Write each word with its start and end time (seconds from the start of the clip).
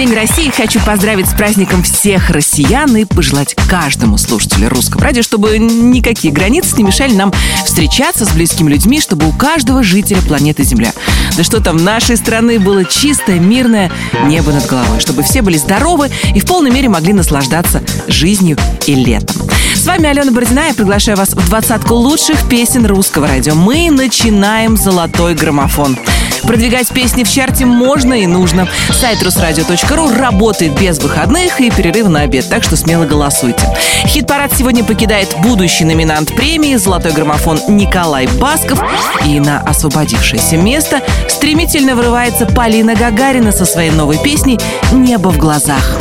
День 0.00 0.14
России. 0.14 0.50
Хочу 0.50 0.80
поздравить 0.80 1.28
с 1.28 1.34
праздником 1.34 1.82
всех 1.82 2.30
россиян 2.30 2.96
и 2.96 3.04
пожелать 3.04 3.54
каждому 3.68 4.16
слушателю 4.16 4.70
русского 4.70 5.02
радио, 5.02 5.20
чтобы 5.20 5.58
никакие 5.58 6.32
границы 6.32 6.74
не 6.78 6.84
мешали 6.84 7.12
нам 7.12 7.30
встречаться 7.66 8.24
с 8.24 8.30
близкими 8.30 8.70
людьми, 8.70 8.98
чтобы 8.98 9.28
у 9.28 9.32
каждого 9.32 9.82
жителя 9.82 10.22
планеты 10.22 10.62
Земля, 10.62 10.94
да 11.36 11.44
что 11.44 11.60
там, 11.60 11.76
нашей 11.76 12.16
страны 12.16 12.58
было 12.58 12.86
чистое, 12.86 13.38
мирное 13.38 13.92
небо 14.24 14.52
над 14.52 14.66
головой, 14.66 15.00
чтобы 15.00 15.22
все 15.22 15.42
были 15.42 15.58
здоровы 15.58 16.10
и 16.34 16.40
в 16.40 16.46
полной 16.46 16.70
мере 16.70 16.88
могли 16.88 17.12
наслаждаться 17.12 17.82
жизнью 18.08 18.56
и 18.86 18.94
летом. 18.94 19.36
С 19.74 19.84
вами 19.84 20.08
Алена 20.08 20.32
Бородина. 20.32 20.68
Я 20.68 20.74
приглашаю 20.74 21.18
вас 21.18 21.34
в 21.34 21.46
двадцатку 21.46 21.94
лучших 21.94 22.48
песен 22.48 22.86
русского 22.86 23.28
радио. 23.28 23.54
Мы 23.54 23.90
начинаем 23.90 24.78
«Золотой 24.78 25.34
граммофон». 25.34 25.98
Продвигать 26.42 26.88
песни 26.88 27.24
в 27.24 27.30
чарте 27.30 27.64
можно 27.66 28.14
и 28.14 28.26
нужно. 28.26 28.68
Сайт 28.92 29.22
русрадио.ру 29.22 30.10
работает 30.10 30.78
без 30.78 30.98
выходных 30.98 31.60
и 31.60 31.70
перерыва 31.70 32.08
на 32.08 32.20
обед, 32.22 32.48
так 32.48 32.62
что 32.62 32.76
смело 32.76 33.04
голосуйте. 33.04 33.62
Хит-парад 34.06 34.52
сегодня 34.56 34.84
покидает 34.84 35.34
будущий 35.42 35.84
номинант 35.84 36.34
премии 36.34 36.76
«Золотой 36.76 37.12
граммофон» 37.12 37.60
Николай 37.68 38.26
Басков. 38.26 38.80
И 39.26 39.38
на 39.40 39.60
освободившееся 39.60 40.56
место 40.56 41.02
стремительно 41.28 41.94
вырывается 41.94 42.46
Полина 42.46 42.94
Гагарина 42.94 43.52
со 43.52 43.64
своей 43.64 43.90
новой 43.90 44.18
песней 44.18 44.58
«Небо 44.92 45.28
в 45.28 45.38
глазах». 45.38 45.98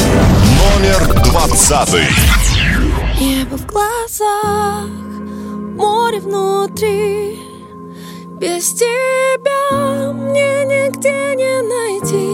Номер 0.79 1.23
двадцатый. 1.23 2.07
Небо 3.19 3.57
в 3.57 3.65
глазах, 3.65 4.87
море 5.75 6.19
внутри 6.19 7.48
Без 8.39 8.71
тебя 8.71 10.13
мне 10.13 10.63
нигде 10.63 11.35
не 11.35 11.61
найти. 11.61 12.29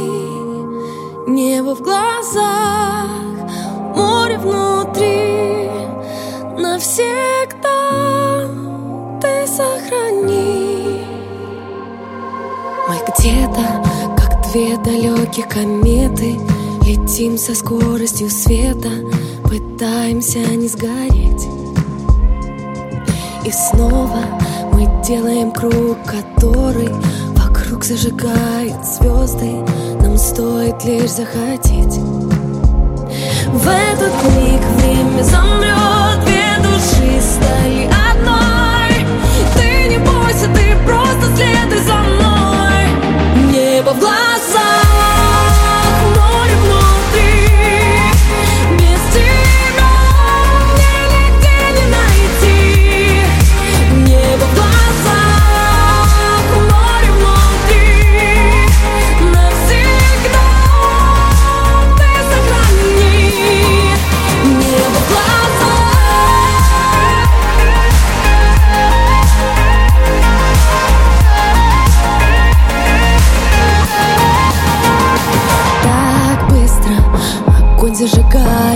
Небо 1.27 1.73
в 1.73 1.81
глазах, 1.81 3.09
море 3.95 4.37
внутри. 4.37 5.67
Навсегда 6.61 8.47
ты 9.19 9.47
сохрани. 9.47 11.01
Мы 12.87 12.97
где-то, 13.07 13.83
как 14.15 14.51
две 14.51 14.77
далеких 14.77 15.47
кометы 15.47 16.39
Летим 16.85 17.35
со 17.35 17.55
скоростью 17.55 18.29
света 18.29 18.91
Пытаемся 19.43 20.37
не 20.37 20.67
сгореть. 20.67 21.47
И 23.43 23.51
снова 23.51 24.21
мы 24.75 25.03
делаем 25.03 25.51
круг, 25.51 25.97
который 26.05 26.91
Вокруг 27.35 27.85
зажигает 27.85 28.75
звезды. 28.83 29.51
Нам 30.01 30.17
стоит 30.17 30.83
лишь 30.83 31.11
захотеть. 31.11 31.97
В 33.47 33.67
этот 33.67 34.13
миг 34.35 34.61
время 34.77 35.23
замрет 35.23 36.25
Две 36.25 36.57
души 36.61 37.21
стали 37.21 37.89
одной. 38.11 39.05
Ты 39.55 39.87
не 39.87 39.97
бойся, 39.97 40.47
ты 40.53 40.75
просто 40.85 41.35
следуй 41.37 41.79
за 41.85 41.93
мной 41.93 42.04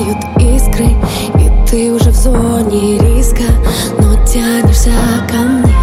зажигают 0.09 0.25
искры 0.39 0.87
И 1.35 1.69
ты 1.69 1.93
уже 1.93 2.11
в 2.11 2.15
зоне 2.15 2.97
риска 2.99 3.43
Но 3.99 4.15
тянешься 4.25 4.91
ко 5.29 5.37
мне. 5.37 5.75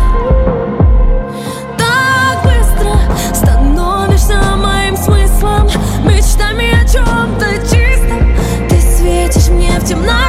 Так 1.78 2.44
быстро 2.44 3.34
становишься 3.34 4.38
моим 4.56 4.96
смыслом 4.96 5.68
Мечтами 6.04 6.70
о 6.74 6.86
чем-то 6.86 7.46
чистом. 7.68 8.36
Ты 8.68 8.80
светишь 8.80 9.48
мне 9.48 9.78
в 9.78 9.84
темноте 9.84 10.25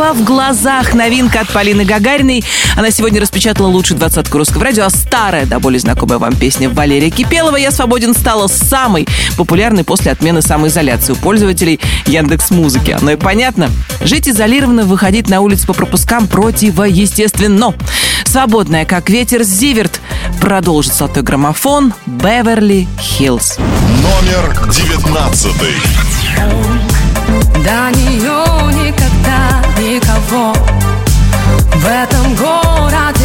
«Небо 0.00 0.14
в 0.14 0.24
глазах»— 0.24 0.94
новинка 0.94 1.40
от 1.40 1.48
Полины 1.48 1.84
Гагариной. 1.84 2.42
Она 2.74 2.90
сегодня 2.90 3.20
распечатала 3.20 3.66
лучшую 3.66 3.98
двадцатку 3.98 4.38
русского 4.38 4.64
радио, 4.64 4.86
а 4.86 4.90
старая, 4.90 5.44
да 5.44 5.58
более 5.58 5.78
знакомая 5.78 6.18
вам 6.18 6.34
песня 6.34 6.70
Валерия 6.70 7.10
Кипелова 7.10 7.56
«Я 7.56 7.70
свободен» 7.70 8.14
стала 8.14 8.46
самой 8.46 9.06
популярной 9.36 9.84
после 9.84 10.12
отмены 10.12 10.40
самоизоляции 10.40 11.12
у 11.12 11.16
пользователей 11.16 11.80
Яндекс 12.06 12.50
Музыки. 12.50 12.92
Оно 12.92 13.10
и 13.10 13.16
понятно. 13.16 13.68
Жить 14.00 14.26
изолированно, 14.26 14.84
выходить 14.84 15.28
на 15.28 15.42
улицу 15.42 15.66
по 15.66 15.74
пропускам 15.74 16.28
противоестественно. 16.28 17.74
Свободная, 18.24 18.86
как 18.86 19.10
ветер, 19.10 19.42
Зиверт 19.42 20.00
продолжит 20.40 20.94
золотой 20.94 21.22
граммофон 21.22 21.92
Беверли 22.06 22.88
Хиллз. 22.98 23.58
Номер 23.58 24.66
девятнадцатый. 24.70 25.74
До 27.62 27.94
нее 27.94 28.86
никогда 28.86 29.59
никого. 29.90 30.52
В 31.74 31.86
этом 31.86 32.34
городе 32.36 33.19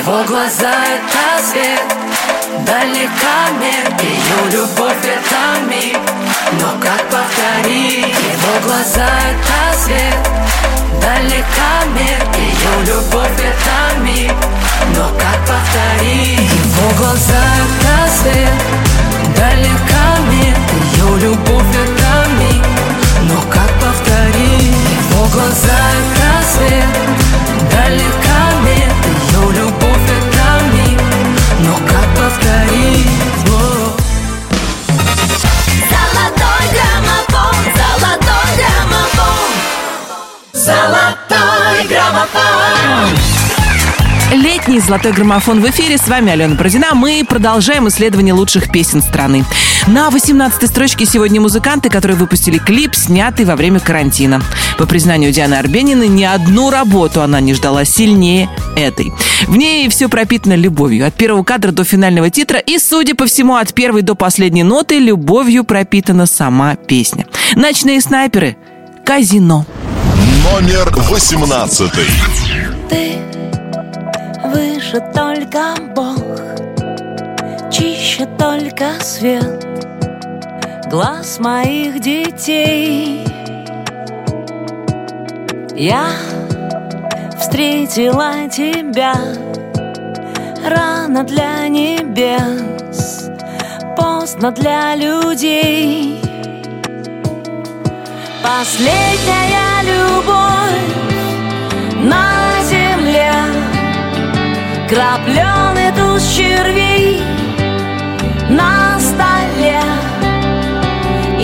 Его 0.00 0.24
глаза 0.24 0.72
это 0.72 1.44
свет 1.44 1.82
Далека 2.64 3.50
мир. 3.60 3.84
Ее 4.00 4.50
любовь 4.50 5.04
это 5.04 5.60
миг 5.68 5.98
Но 6.58 6.70
как 6.80 7.02
повторить? 7.10 8.06
Его 8.06 8.66
глаза 8.66 9.06
это 9.28 9.78
свет 9.78 10.16
Далека 11.02 11.84
мир. 11.94 12.18
Ее 12.34 12.86
любовь 12.86 13.40
это 13.44 14.00
миг 14.00 14.32
Но 14.96 15.04
как 15.18 15.38
повторить? 15.46 16.50
Его 16.50 16.90
глаза 16.96 17.42
это 17.60 18.10
свет 18.10 19.36
Далека 19.36 20.16
мир. 20.30 20.56
Ее 20.94 21.28
любовь 21.28 21.76
это 21.76 22.30
миг 22.38 22.64
Но 23.28 23.38
как 23.52 23.70
повторить? 23.78 24.72
Его 25.10 25.26
глаза 25.26 25.78
это 26.00 26.46
свет 26.48 26.88
Далека 27.70 28.60
мир 28.64 29.09
Летний 44.32 44.80
золотой 44.80 45.12
граммофон 45.12 45.60
в 45.60 45.70
эфире. 45.70 45.98
С 45.98 46.08
вами 46.08 46.32
Алена 46.32 46.54
Бородина. 46.54 46.94
Мы 46.94 47.24
продолжаем 47.28 47.88
исследование 47.88 48.32
лучших 48.32 48.70
песен 48.70 49.02
страны. 49.02 49.44
На 49.86 50.08
18-й 50.08 50.66
строчке 50.68 51.06
сегодня 51.06 51.40
музыканты, 51.40 51.88
которые 51.88 52.16
выпустили 52.16 52.58
клип, 52.58 52.94
снятый 52.94 53.44
во 53.44 53.56
время 53.56 53.80
карантина. 53.80 54.42
По 54.78 54.86
признанию 54.86 55.32
Дианы 55.32 55.54
Арбенины, 55.54 56.06
ни 56.06 56.22
одну 56.22 56.70
работу 56.70 57.22
она 57.22 57.40
не 57.40 57.54
ждала 57.54 57.84
сильнее 57.84 58.48
этой. 58.76 59.12
В 59.46 59.56
ней 59.56 59.88
все 59.88 60.08
пропитано 60.08 60.54
любовью. 60.54 61.06
От 61.06 61.14
первого 61.14 61.42
кадра 61.42 61.72
до 61.72 61.84
финального 61.84 62.30
титра 62.30 62.58
и, 62.58 62.78
судя 62.78 63.14
по 63.14 63.26
всему, 63.26 63.56
от 63.56 63.74
первой 63.74 64.02
до 64.02 64.14
последней 64.14 64.62
ноты 64.62 64.98
любовью 64.98 65.64
пропитана 65.64 66.26
сама 66.26 66.76
песня. 66.76 67.26
«Ночные 67.56 68.00
снайперы»— 68.00 68.56
«Казино». 69.04 69.66
Номер 70.42 70.90
восемнадцатый. 71.10 72.06
Ты 72.88 73.18
выше 74.44 75.00
только 75.14 75.74
Бог 75.94 76.16
Чище 77.70 78.26
только 78.38 78.94
свет 79.00 79.66
Глаз 80.90 81.38
моих 81.40 82.00
детей 82.00 83.26
Я 85.74 86.06
встретила 87.38 88.48
тебя 88.48 89.14
Рано 90.64 91.22
для 91.24 91.68
небес 91.68 93.30
Поздно 93.94 94.52
для 94.52 94.94
людей 94.96 96.18
Последняя 98.42 99.69
любовь 100.10 100.88
на 102.02 102.62
земле. 102.64 103.32
Крапленый 104.88 105.92
туз 105.96 106.22
червей 106.34 107.22
на 108.48 108.98
столе. 108.98 109.82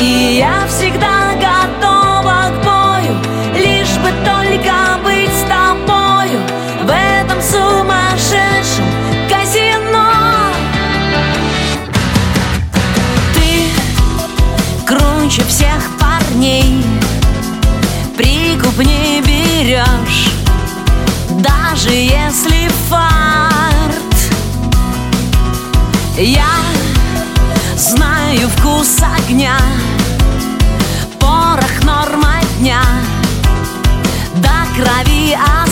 И 0.01 0.39
я 0.39 0.67
всегда 0.69 1.16
знаю 28.27 28.49
вкус 28.49 28.99
огня. 29.19 29.57
Порох 31.21 31.85
норма 31.85 32.41
дня. 32.59 32.83
До 34.35 34.49
крови 34.75 35.33
азарт 35.33 35.66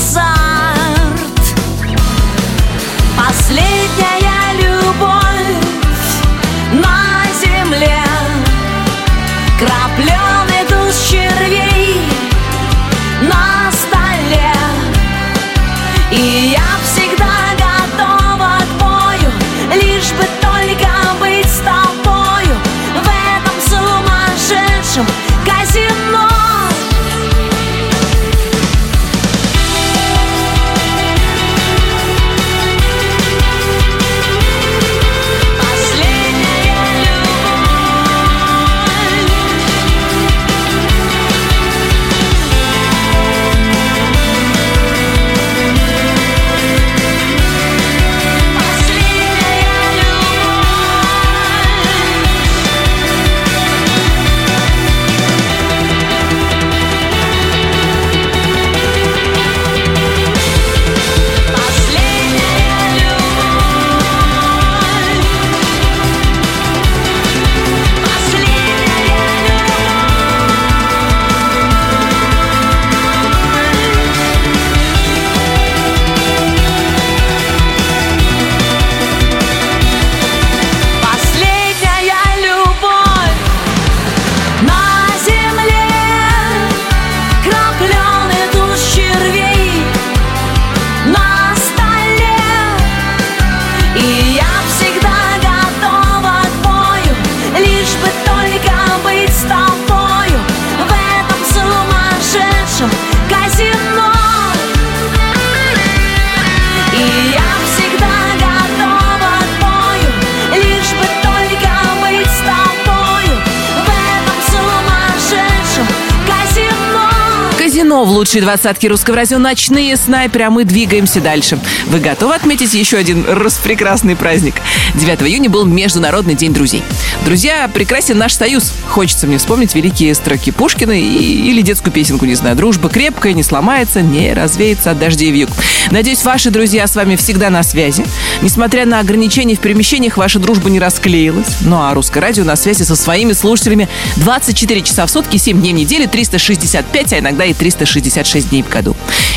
лучшие 118.35 118.43
двадцатки 118.43 118.89
русского 118.89 119.15
радио 119.15 119.39
«Ночные 119.39 119.97
снайперы», 119.97 120.47
а 120.47 120.51
мы 120.51 120.65
двигаемся 120.65 121.21
дальше. 121.21 121.57
Вы 121.87 122.01
готовы 122.01 122.35
отметить 122.35 122.75
еще 122.75 122.97
один 122.97 123.25
распрекрасный 123.29 124.17
праздник? 124.17 124.55
9 124.95 125.23
июня 125.23 125.49
был 125.49 125.65
Международный 125.65 126.35
день 126.35 126.53
друзей. 126.53 126.83
Друзья, 127.25 127.71
прекрасен 127.73 128.19
наш 128.19 128.33
союз. 128.33 128.73
Хочется 128.89 129.29
мне 129.29 129.39
вспомнить 129.39 129.77
великие 129.77 130.13
строки 130.17 130.51
Пушкина 130.51 130.99
и, 130.99 131.05
или 131.05 131.63
детскую 131.63 131.93
песенку, 131.93 132.25
не 132.25 132.35
знаю. 132.35 132.57
Дружба 132.57 132.89
крепкая, 132.89 133.35
не 133.35 133.45
сломается, 133.45 134.03
не 134.03 134.33
развеется 134.35 134.91
от 134.91 134.99
дождей 134.99 135.31
в 135.31 135.37
юг. 135.37 135.51
Надеюсь, 135.95 136.25
ваши 136.25 136.51
друзья 136.51 136.89
с 136.89 136.97
вами 136.97 137.15
всегда 137.15 137.51
на 137.51 137.63
связи. 137.63 138.05
Несмотря 138.43 138.85
на 138.85 138.99
ограничения 138.99 139.55
в 139.55 139.61
перемещениях, 139.61 140.17
ваша 140.17 140.41
дружба 140.41 140.69
не 140.69 140.81
расклеилась. 140.81 141.59
Ну 141.61 141.81
а 141.81 141.95
русское 141.95 142.19
радио 142.19 142.43
на 142.43 142.57
связи 142.57 142.83
со 142.83 142.97
своими 142.97 143.33
слушателями 143.33 143.89
24 144.17 144.83
часа 144.83 145.07
в 145.07 145.11
сутки, 145.13 145.37
7 145.37 145.61
дней 145.61 145.73
в 145.73 145.77
неделю, 145.77 146.09
365, 146.09 147.13
а 147.13 147.19
иногда 147.21 147.45
и 147.45 147.55
366 147.55 148.49
дней 148.49 148.65
в 148.65 148.69
году. 148.69 148.97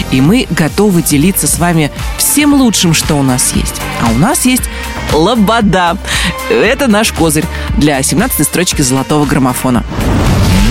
И 0.10 0.20
мы 0.20 0.48
готовы 0.50 1.04
делиться 1.04 1.46
с 1.46 1.60
вами 1.60 1.92
всем 2.18 2.56
лучшим, 2.56 2.96
что 2.96 3.14
у 3.14 3.22
нас 3.22 3.54
есть. 3.54 3.76
А 4.02 4.10
у 4.10 4.18
нас 4.18 4.46
есть 4.46 4.64
лобода. 5.14 5.96
Это 6.50 6.88
наш 6.88 7.12
козырь 7.12 7.46
для 7.78 8.02
17 8.02 8.44
строчки 8.44 8.82
золотого 8.82 9.28
граммофона. 9.28 9.84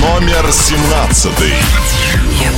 Номер 0.00 0.50
17. 0.50 1.30
Я 2.42 2.50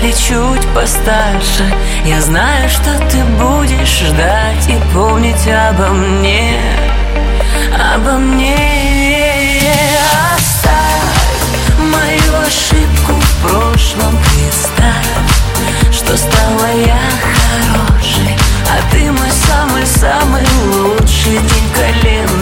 стали 0.00 0.12
чуть 0.12 0.66
постарше. 0.74 1.64
Я 2.04 2.20
знаю, 2.22 2.68
что 2.68 2.98
ты 3.10 3.22
будешь 3.38 4.00
ждать 4.00 4.68
И 4.68 4.78
помнить 4.94 5.46
обо 5.48 5.88
мне 5.88 6.58
Обо 7.94 8.12
мне. 8.12 8.56
Оставь 10.34 11.78
мою 11.78 12.46
ошибку 12.46 13.12
в 13.12 13.42
прошлом 13.42 14.18
Представь, 14.22 15.92
что 15.92 16.16
стала 16.16 16.68
я 16.86 17.00
хорошей 17.20 18.36
А 18.68 18.90
ты 18.90 19.10
мой 19.12 19.30
самый-самый 19.48 20.46
лучший 20.76 21.38
день 21.38 21.70
в 22.26 22.39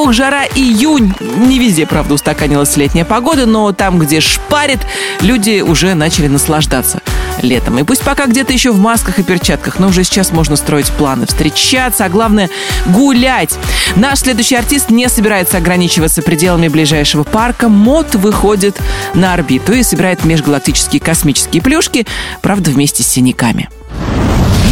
Пух, 0.00 0.14
жара, 0.14 0.46
июнь. 0.46 1.12
Не 1.20 1.58
везде, 1.58 1.84
правда, 1.84 2.14
устаканилась 2.14 2.74
летняя 2.78 3.04
погода, 3.04 3.44
но 3.44 3.70
там, 3.72 3.98
где 3.98 4.20
шпарит, 4.20 4.80
люди 5.20 5.60
уже 5.60 5.92
начали 5.92 6.26
наслаждаться 6.26 7.02
летом. 7.42 7.78
И 7.78 7.82
пусть 7.82 8.00
пока 8.00 8.24
где-то 8.24 8.50
еще 8.50 8.70
в 8.70 8.78
масках 8.78 9.18
и 9.18 9.22
перчатках, 9.22 9.78
но 9.78 9.88
уже 9.88 10.02
сейчас 10.04 10.30
можно 10.30 10.56
строить 10.56 10.90
планы, 10.92 11.26
встречаться, 11.26 12.06
а 12.06 12.08
главное 12.08 12.48
гулять. 12.86 13.54
Наш 13.94 14.20
следующий 14.20 14.56
артист 14.56 14.88
не 14.88 15.06
собирается 15.10 15.58
ограничиваться 15.58 16.22
пределами 16.22 16.68
ближайшего 16.68 17.22
парка. 17.22 17.68
Мод 17.68 18.14
выходит 18.14 18.78
на 19.12 19.34
орбиту 19.34 19.74
и 19.74 19.82
собирает 19.82 20.24
межгалактические 20.24 21.00
космические 21.00 21.60
плюшки, 21.60 22.06
правда, 22.40 22.70
вместе 22.70 23.02
с 23.02 23.06
синяками. 23.06 23.68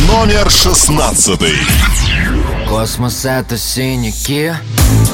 Номер 0.06 0.48
16. 0.48 1.38
Космос 2.66 3.26
это 3.26 3.58
синяки 3.58 4.54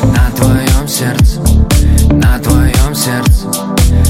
на 0.04 0.30
твоем 0.36 0.88
сердце, 0.88 1.40
на 2.10 2.38
твоем 2.38 2.94
сердце, 2.94 3.48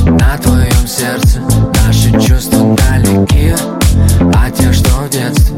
на 0.06 0.36
твоем 0.38 0.86
сердце. 0.86 1.40
Наши 1.84 2.10
чувства 2.20 2.76
далеки 2.76 3.54
от 4.34 4.54
тех, 4.54 4.72
что 4.74 4.90
в 4.90 5.10
детстве 5.10 5.56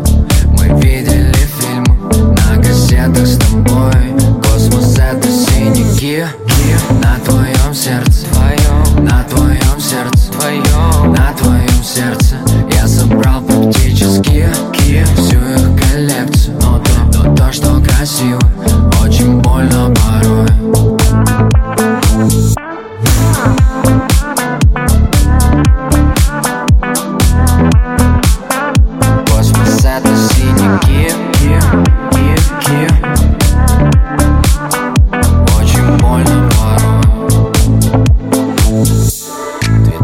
мы 0.59 0.81
видели 0.81 1.33
фильмы 1.59 1.97
на 2.35 2.63
кассетах 2.63 3.27
с 3.27 3.39
тобой. 3.39 4.06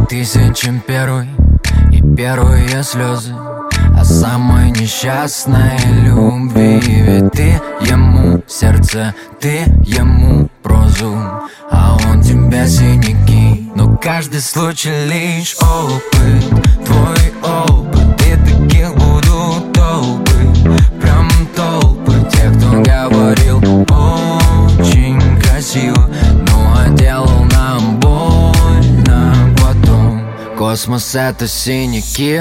Тысячем 0.09 0.81
первый 0.81 1.29
и 1.91 2.01
первые 2.15 2.83
слезы. 2.85 3.35
О 3.99 4.05
самой 4.05 4.71
несчастной 4.71 5.79
любви 6.05 6.81
Ведь 6.81 7.33
ты 7.33 7.61
ему 7.81 8.43
сердце, 8.47 9.15
ты 9.41 9.65
ему 9.85 10.49
прозу 10.63 11.15
А 11.71 11.97
он 12.09 12.21
тебя 12.23 12.67
синяки 12.67 13.71
Но 13.75 13.97
каждый 13.97 14.41
случай 14.41 15.07
лишь 15.07 15.57
опыт, 15.61 16.85
твой 16.85 17.33
опыт. 17.43 17.82
Космос 30.73 31.15
это 31.15 31.47
синяки. 31.47 32.41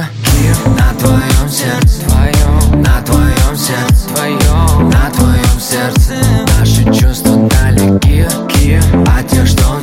На 0.65 0.94
твоем 0.98 1.50
сердце 1.50 2.00
твоем 2.08 2.82
На 2.82 3.02
твоем 3.02 3.58
сердце 3.58 4.08
твоем 4.08 4.89
На 4.89 5.10
твоем 5.10 5.60
сердце. 5.60 6.15
Наши 6.58 6.86
чувства 6.98 7.50
далеки 7.50 8.24
От 9.17 9.28
тех, 9.28 9.46
что 9.46 9.81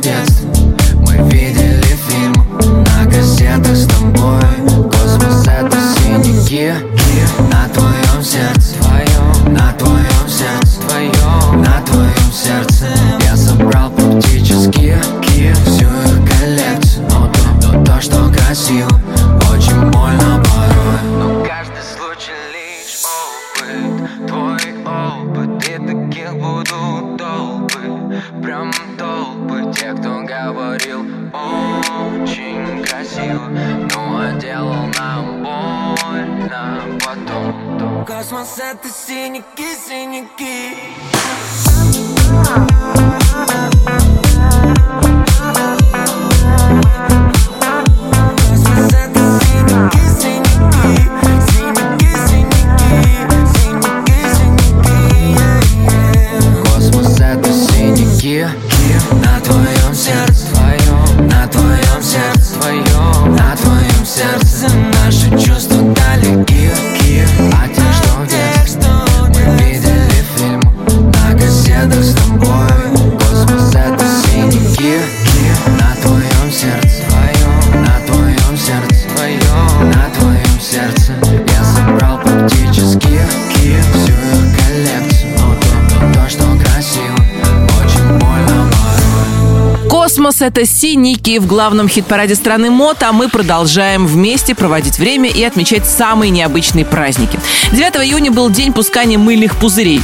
Космос— 90.39 90.41
это 90.41 90.65
синики 90.65 91.37
в 91.37 91.47
главном 91.47 91.89
хит-параде 91.89 92.35
страны 92.35 92.69
МОД, 92.69 93.03
а 93.03 93.11
мы 93.11 93.29
продолжаем 93.29 94.07
вместе 94.07 94.55
проводить 94.55 94.97
время 94.97 95.29
и 95.29 95.43
отмечать 95.43 95.85
самые 95.85 96.29
необычные 96.29 96.85
праздники. 96.85 97.39
9 97.71 97.95
июня 98.05 98.31
был 98.31 98.49
день 98.49 98.71
пускания 98.71 99.17
мыльных 99.17 99.57
пузырей. 99.57 100.01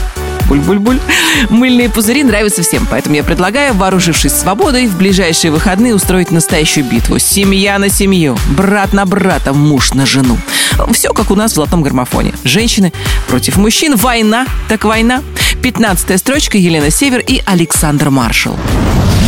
Буль-буль-буль. 0.50 1.00
Мыльные 1.50 1.90
пузыри 1.90 2.24
нравятся 2.24 2.62
всем, 2.64 2.86
поэтому 2.90 3.16
я 3.16 3.24
предлагаю, 3.24 3.74
вооружившись 3.74 4.34
свободой, 4.34 4.88
в 4.88 4.98
ближайшие 4.98 5.52
выходные 5.52 5.96
устроить 5.96 6.32
настоящую 6.32 6.86
битву. 6.86 7.18
Семья 7.18 7.80
на 7.80 7.90
семью, 7.90 8.38
брат 8.58 8.94
на 8.94 9.06
брата, 9.06 9.54
муж 9.54 9.94
на 9.94 10.06
жену. 10.06 10.38
Все 10.92 11.14
как 11.14 11.32
у 11.32 11.36
нас 11.36 11.52
в 11.52 11.56
золотом 11.56 11.82
гармофоне. 11.82 12.34
Женщины 12.44 12.92
против 13.28 13.58
мужчин, 13.58 13.96
война 13.96 14.46
так 14.68 14.84
война. 14.84 15.24
Пятнадцатая 15.62 16.18
строчка 16.18 16.58
Елена 16.58 16.92
Север 16.92 17.24
и 17.26 17.42
Александр 17.46 18.10
Маршал. 18.10 18.58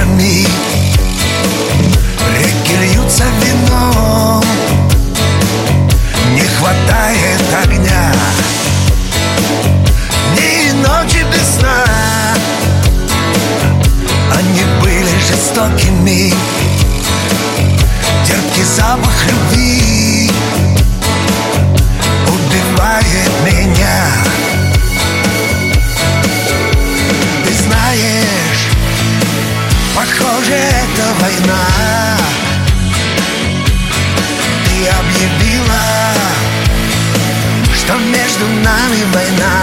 потоками 0.00 0.46
Реки 2.38 2.76
льются 2.76 3.24
вином. 3.42 4.44
Не 6.32 6.42
хватает 6.42 7.42
огня. 7.62 8.12
Дни 10.34 10.68
и 10.68 10.72
ночи 10.72 11.24
без 11.32 11.58
сна. 11.58 11.84
Они 14.36 14.62
были 14.80 15.18
жестокими. 15.28 16.32
Терпкий 18.24 18.64
запах 18.64 19.26
любви 19.26 20.09
война. 31.20 32.16
Ты 34.64 34.88
объявила, 34.88 35.82
что 37.74 37.94
между 37.96 38.46
нами 38.46 39.04
война 39.12 39.59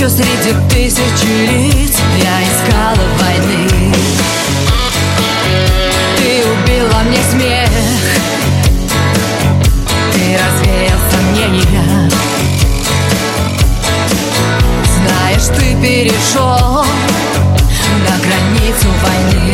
ночью 0.00 0.08
среди 0.08 0.54
тысячи 0.68 1.26
лиц 1.26 1.98
Я 2.16 2.42
искала 2.42 3.06
войны. 3.18 3.94
Ты 6.16 6.42
убила 6.46 7.00
мне 7.06 7.18
смех. 7.30 7.68
Ты 10.12 10.38
развеял 10.38 10.98
сомнения. 11.10 12.10
Знаешь, 14.96 15.46
ты 15.56 15.76
перешел 15.82 16.84
на 18.08 18.16
границу 18.24 18.88
войны 19.02 19.49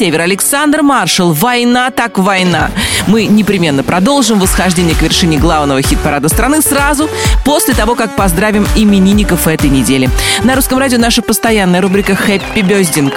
Север, 0.00 0.22
Александр 0.22 0.80
Маршал. 0.80 1.34
Война 1.34 1.90
так 1.90 2.16
война. 2.16 2.70
Мы 3.06 3.26
непременно 3.26 3.82
продолжим 3.82 4.38
восхождение 4.38 4.94
к 4.94 5.02
вершине 5.02 5.36
главного 5.36 5.82
хит-парада 5.82 6.30
страны 6.30 6.62
сразу 6.62 7.10
после 7.44 7.74
того, 7.74 7.94
как 7.94 8.16
поздравим 8.16 8.66
именинников 8.74 9.46
этой 9.46 9.68
недели. 9.68 10.08
На 10.42 10.54
русском 10.54 10.78
радио 10.78 10.96
наша 10.96 11.20
постоянная 11.20 11.82
рубрика 11.82 12.14
«Хэппи 12.14 12.60
Бездинг». 12.60 13.12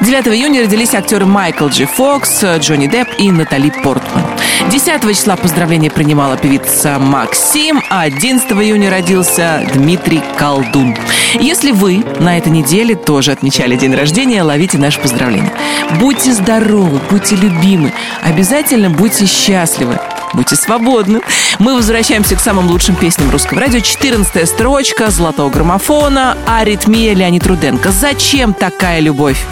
9 0.00 0.26
июня 0.26 0.62
родились 0.62 0.92
актеры 0.92 1.24
Майкл 1.24 1.68
Джи 1.68 1.86
Фокс, 1.86 2.42
Джонни 2.58 2.88
Депп 2.88 3.10
и 3.18 3.30
Натали 3.30 3.70
Портман. 3.70 4.24
10 4.70 5.02
числа 5.08 5.36
поздравления 5.36 5.90
принимала 5.90 6.36
певица 6.36 6.98
Максим, 6.98 7.82
а 7.90 8.02
11 8.02 8.50
июня 8.52 8.90
родился 8.90 9.66
Дмитрий 9.74 10.22
Колдун. 10.38 10.96
Если 11.40 11.72
вы 11.72 12.04
на 12.20 12.38
этой 12.38 12.50
неделе 12.50 12.94
тоже 12.94 13.32
отмечали 13.32 13.76
день 13.76 13.94
рождения, 13.94 14.42
ловите 14.42 14.78
наше 14.78 15.00
поздравление. 15.00 15.52
Будьте 15.98 16.32
здоровы, 16.32 17.00
будьте 17.10 17.36
любимы, 17.36 17.92
обязательно 18.22 18.90
будьте 18.90 19.26
счастливы. 19.26 19.98
Будьте 20.34 20.56
свободны. 20.56 21.20
Мы 21.58 21.74
возвращаемся 21.74 22.36
к 22.36 22.40
самым 22.40 22.68
лучшим 22.68 22.94
песням 22.94 23.30
русского 23.30 23.60
радио. 23.60 23.80
14 23.80 24.48
строчка 24.48 25.10
«Золотого 25.10 25.50
граммофона», 25.50 26.38
«Аритмия» 26.46 27.12
Леонид 27.14 27.46
Руденко. 27.46 27.90
Зачем 27.90 28.54
такая 28.54 29.00
любовь? 29.00 29.44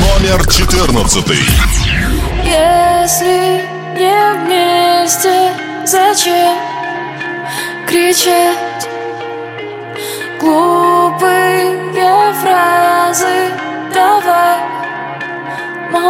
Номер 0.00 0.46
14. 0.48 1.83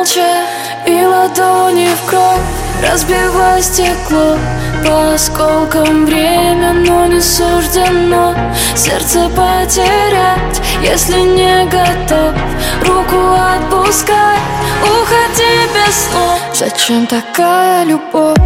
Молчать 0.05 0.49
и 0.87 1.05
ладони 1.05 1.89
в 1.89 2.09
кровь 2.09 2.41
Разбивай 2.83 3.63
стекло. 3.63 4.37
По 4.85 5.15
осколкам 5.15 6.05
время, 6.05 6.75
но 6.75 7.07
не 7.07 7.21
суждено 7.21 8.35
Сердце 8.77 9.31
потерять, 9.31 10.61
если 10.83 11.21
не 11.21 11.65
готов 11.67 12.35
Руку 12.83 13.17
отпускай, 13.33 14.37
уходи 14.83 15.73
без 15.75 15.95
слов. 16.11 16.41
Зачем 16.53 17.07
такая 17.07 17.85
любовь? 17.85 18.37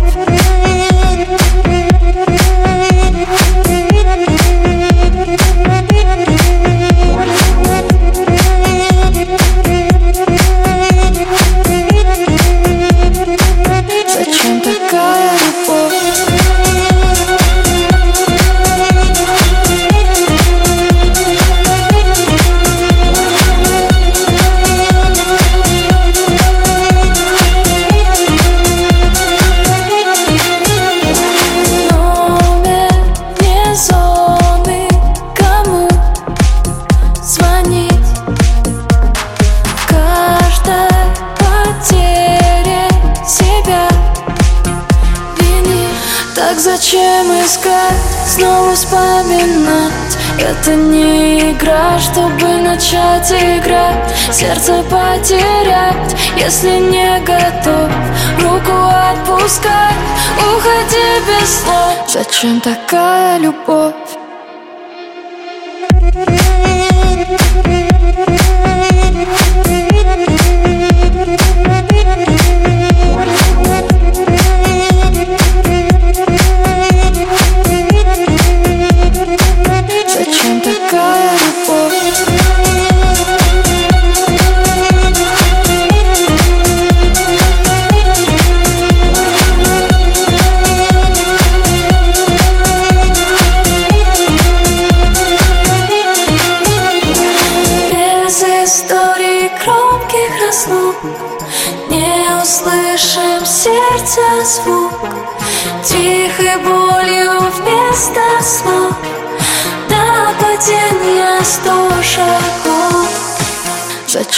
Это 50.69 50.77
не 50.77 51.53
игра, 51.53 51.99
чтобы 51.99 52.61
начать 52.61 53.33
играть. 53.33 54.15
Сердце 54.31 54.83
потерять, 54.83 56.15
если 56.37 56.79
не 56.79 57.19
готов. 57.21 57.91
Руку 58.39 58.73
отпускать, 58.73 59.95
уходи 60.37 61.27
без 61.27 61.63
слов 61.63 62.11
Зачем 62.11 62.61
такая 62.61 63.39
любовь? 63.39 63.95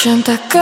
Зачем 0.02 0.22
такая 0.22 0.59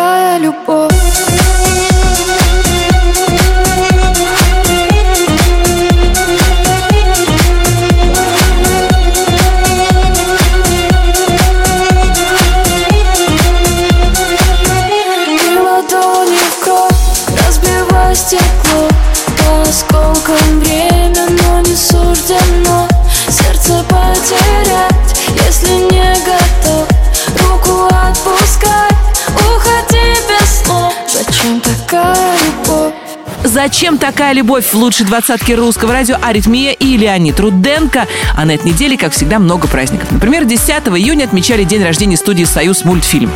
Зачем 33.79 33.97
такая 33.97 34.33
любовь 34.33 34.67
в 34.67 34.75
лучшей 34.75 35.07
двадцатке 35.07 35.55
русского 35.55 35.93
радио 35.93 36.17
«Аритмия» 36.21 36.73
и 36.73 36.97
Леонид 36.97 37.39
Руденко? 37.39 38.09
А 38.35 38.45
на 38.45 38.51
этой 38.51 38.73
неделе, 38.73 38.99
как 38.99 39.13
всегда, 39.13 39.39
много 39.39 39.69
праздников. 39.69 40.11
Например, 40.11 40.45
10 40.45 40.69
июня 40.69 41.27
отмечали 41.27 41.63
день 41.63 41.85
рождения 41.85 42.17
студии 42.17 42.43
«Союз 42.43 42.85
мультфильм». 42.85 43.31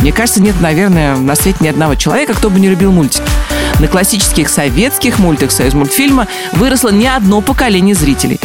Мне 0.00 0.10
кажется, 0.10 0.40
нет, 0.40 0.58
наверное, 0.62 1.14
на 1.16 1.34
свете 1.34 1.58
ни 1.60 1.68
одного 1.68 1.94
человека, 1.94 2.32
кто 2.32 2.48
бы 2.48 2.58
не 2.58 2.70
любил 2.70 2.90
мультики. 2.90 3.22
На 3.80 3.86
классических 3.86 4.48
советских 4.48 5.18
мультах 5.18 5.52
«Союз 5.52 5.74
мультфильма» 5.74 6.26
выросло 6.52 6.88
не 6.88 7.06
одно 7.06 7.42
поколение 7.42 7.94
зрителей. 7.94 8.40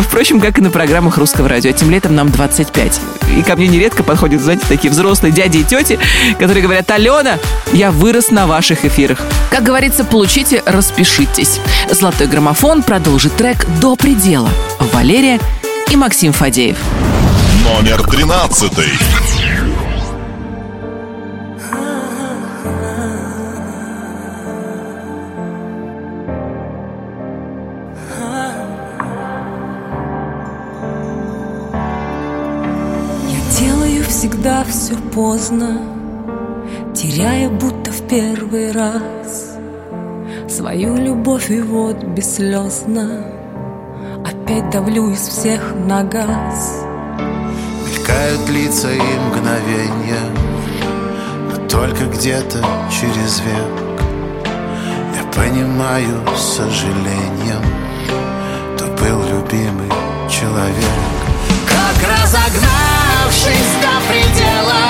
Впрочем, 0.00 0.40
как 0.40 0.56
и 0.56 0.62
на 0.62 0.70
программах 0.70 1.18
русского 1.18 1.46
радио. 1.46 1.68
Этим 1.68 1.90
летом 1.90 2.14
нам 2.14 2.30
25. 2.30 3.00
И 3.36 3.42
ко 3.42 3.54
мне 3.56 3.68
нередко 3.68 4.02
подходят, 4.02 4.40
знаете, 4.40 4.64
такие 4.66 4.90
взрослые 4.90 5.30
дяди 5.30 5.58
и 5.58 5.64
тети, 5.64 5.98
которые 6.38 6.62
говорят, 6.62 6.90
Алена, 6.90 7.38
я 7.74 7.90
вырос 7.90 8.30
на 8.30 8.46
ваших 8.46 8.86
эфирах. 8.86 9.20
Как 9.50 9.62
говорится, 9.62 10.04
получите, 10.04 10.62
распишитесь. 10.66 11.60
Золотой 11.90 12.26
граммофон 12.26 12.82
продолжит 12.82 13.36
трек 13.36 13.66
«До 13.80 13.96
предела». 13.96 14.50
Валерия 14.92 15.40
и 15.90 15.96
Максим 15.96 16.32
Фадеев. 16.32 16.76
Номер 17.64 18.02
13. 18.02 18.72
Я 33.28 33.58
делаю 33.58 34.04
всегда 34.04 34.64
все 34.64 34.94
поздно, 35.14 35.80
теряя 36.94 37.48
будто 37.48 37.85
первый 38.08 38.72
раз. 38.72 39.56
Свою 40.48 40.96
любовь 40.96 41.50
и 41.50 41.60
вот 41.60 42.02
бесслезно 42.04 43.24
опять 44.24 44.70
давлю 44.70 45.10
из 45.10 45.20
всех 45.20 45.74
на 45.86 46.04
газ. 46.04 46.84
Мелькают 47.84 48.48
лица 48.48 48.90
и 48.92 49.00
мгновенья 49.00 50.20
только 51.68 52.04
где-то 52.04 52.64
через 52.90 53.40
век. 53.40 53.96
Я 55.16 55.24
понимаю 55.32 56.22
с 56.36 56.56
сожалением 56.56 57.62
То 58.78 58.86
был 58.86 59.20
любимый 59.22 59.90
человек. 60.30 60.96
Как 61.68 62.08
разогнавшись 62.08 63.74
до 63.82 64.08
предела 64.08 64.86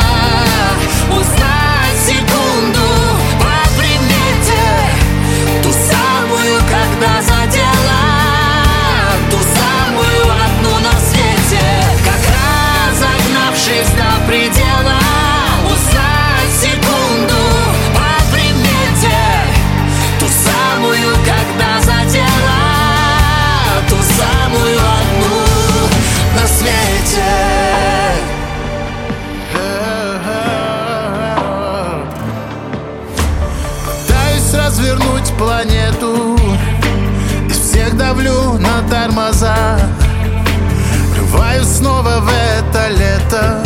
предела. 14.27 14.99
Узнать 15.65 16.53
секунду 16.61 17.43
по 17.95 18.33
примете 18.33 19.19
Ту 20.19 20.27
самую, 20.27 21.15
когда 21.25 21.81
задела 21.81 22.61
Ту 23.89 23.97
самую 23.97 24.79
одну 24.79 25.37
на 26.35 26.47
свете. 26.47 27.33
Пытаюсь 33.85 34.55
развернуть 34.55 35.33
планету 35.39 36.39
Из 37.49 37.59
всех 37.59 37.97
давлю 37.97 38.59
на 38.59 38.83
тормоза. 38.89 39.79
Врываюсь 41.15 41.69
снова 41.69 42.21
в 42.21 42.29
это 42.29 42.89
лето 42.89 43.66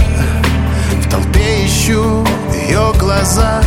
ищу 1.91 2.25
ее 2.53 2.93
глаза. 2.99 3.63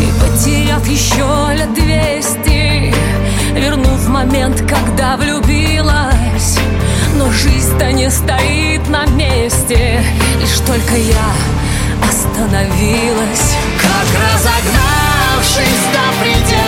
И 0.00 0.08
потеряв 0.20 0.86
еще 0.86 1.54
лет 1.54 1.72
двести 1.74 2.94
Вернув 3.54 4.08
момент, 4.08 4.62
когда 4.62 5.16
влюбилась. 5.16 6.58
Но 7.16 7.30
жизнь-то 7.30 7.92
не 7.92 8.10
стоит 8.10 8.88
на 8.88 9.04
месте 9.06 10.02
Лишь 10.40 10.58
только 10.66 10.96
я 10.96 12.08
остановилась. 12.08 13.54
Как 13.80 14.08
разогнавшись 14.20 15.84
до 15.92 16.22
предела 16.22 16.61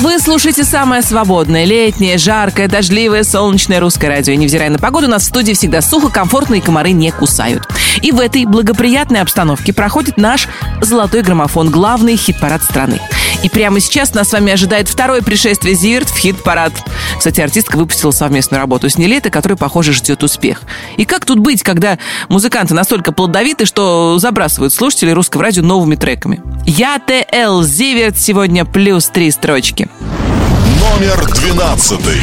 Вы 0.00 0.18
слушаете 0.18 0.64
самое 0.64 1.02
свободное, 1.02 1.66
летнее, 1.66 2.16
жаркое, 2.16 2.68
дождливое, 2.68 3.22
солнечное 3.22 3.80
русское 3.80 4.08
радио. 4.08 4.32
И 4.32 4.36
невзирая 4.38 4.70
на 4.70 4.78
погоду, 4.78 5.06
у 5.06 5.10
нас 5.10 5.24
в 5.24 5.26
студии 5.26 5.52
всегда 5.52 5.82
сухо, 5.82 6.08
комфортно 6.08 6.54
и 6.54 6.60
комары 6.60 6.92
не 6.92 7.10
кусают. 7.10 7.68
И 8.00 8.10
в 8.10 8.18
этой 8.18 8.46
благоприятной 8.46 9.20
обстановке 9.20 9.74
проходит 9.74 10.16
наш 10.16 10.48
золотой 10.80 11.20
граммофон, 11.20 11.68
главный 11.68 12.16
хит-парад 12.16 12.62
страны. 12.62 12.98
И 13.42 13.50
прямо 13.50 13.78
сейчас 13.78 14.14
нас 14.14 14.30
с 14.30 14.32
вами 14.32 14.52
ожидает 14.52 14.88
второе 14.88 15.20
пришествие 15.20 15.74
Зиверт 15.74 16.08
в 16.08 16.16
хит-парад. 16.16 16.72
Кстати, 17.18 17.42
артистка 17.42 17.76
выпустила 17.76 18.10
совместную 18.10 18.60
работу 18.60 18.88
с 18.88 18.96
Нелетой, 18.96 19.30
которая, 19.30 19.58
похоже, 19.58 19.92
ждет 19.92 20.22
успех. 20.22 20.62
И 20.96 21.04
как 21.04 21.26
тут 21.26 21.40
быть, 21.40 21.62
когда 21.62 21.98
музыканты 22.30 22.72
настолько 22.72 23.12
плодовиты, 23.12 23.66
что 23.66 24.18
забрасывают 24.18 24.72
слушателей 24.72 25.12
русского 25.12 25.42
радио 25.42 25.62
новыми 25.62 25.96
треками? 25.96 26.40
Я 26.64 26.98
ТЛ 26.98 27.62
Зиверт 27.62 28.18
сегодня 28.18 28.64
плюс 28.64 29.08
три 29.08 29.30
строчки. 29.30 29.89
Номер 29.98 31.26
двенадцатый. 31.34 32.20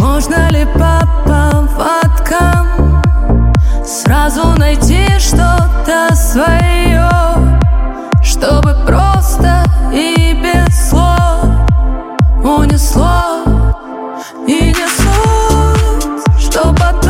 Можно 0.00 0.48
ли 0.50 0.64
по 0.74 1.00
поводкам 1.24 3.02
Сразу 3.84 4.46
найти 4.56 5.06
что-то 5.18 6.14
свое 6.14 7.08
Чтобы 8.22 8.74
просто 8.86 9.64
и 9.92 10.34
без 10.34 10.90
слов 10.90 11.44
Унесло 12.42 13.44
и 14.46 14.74
не 14.74 14.88
суть 14.96 16.40
Что 16.40 16.74
потом 16.74 17.07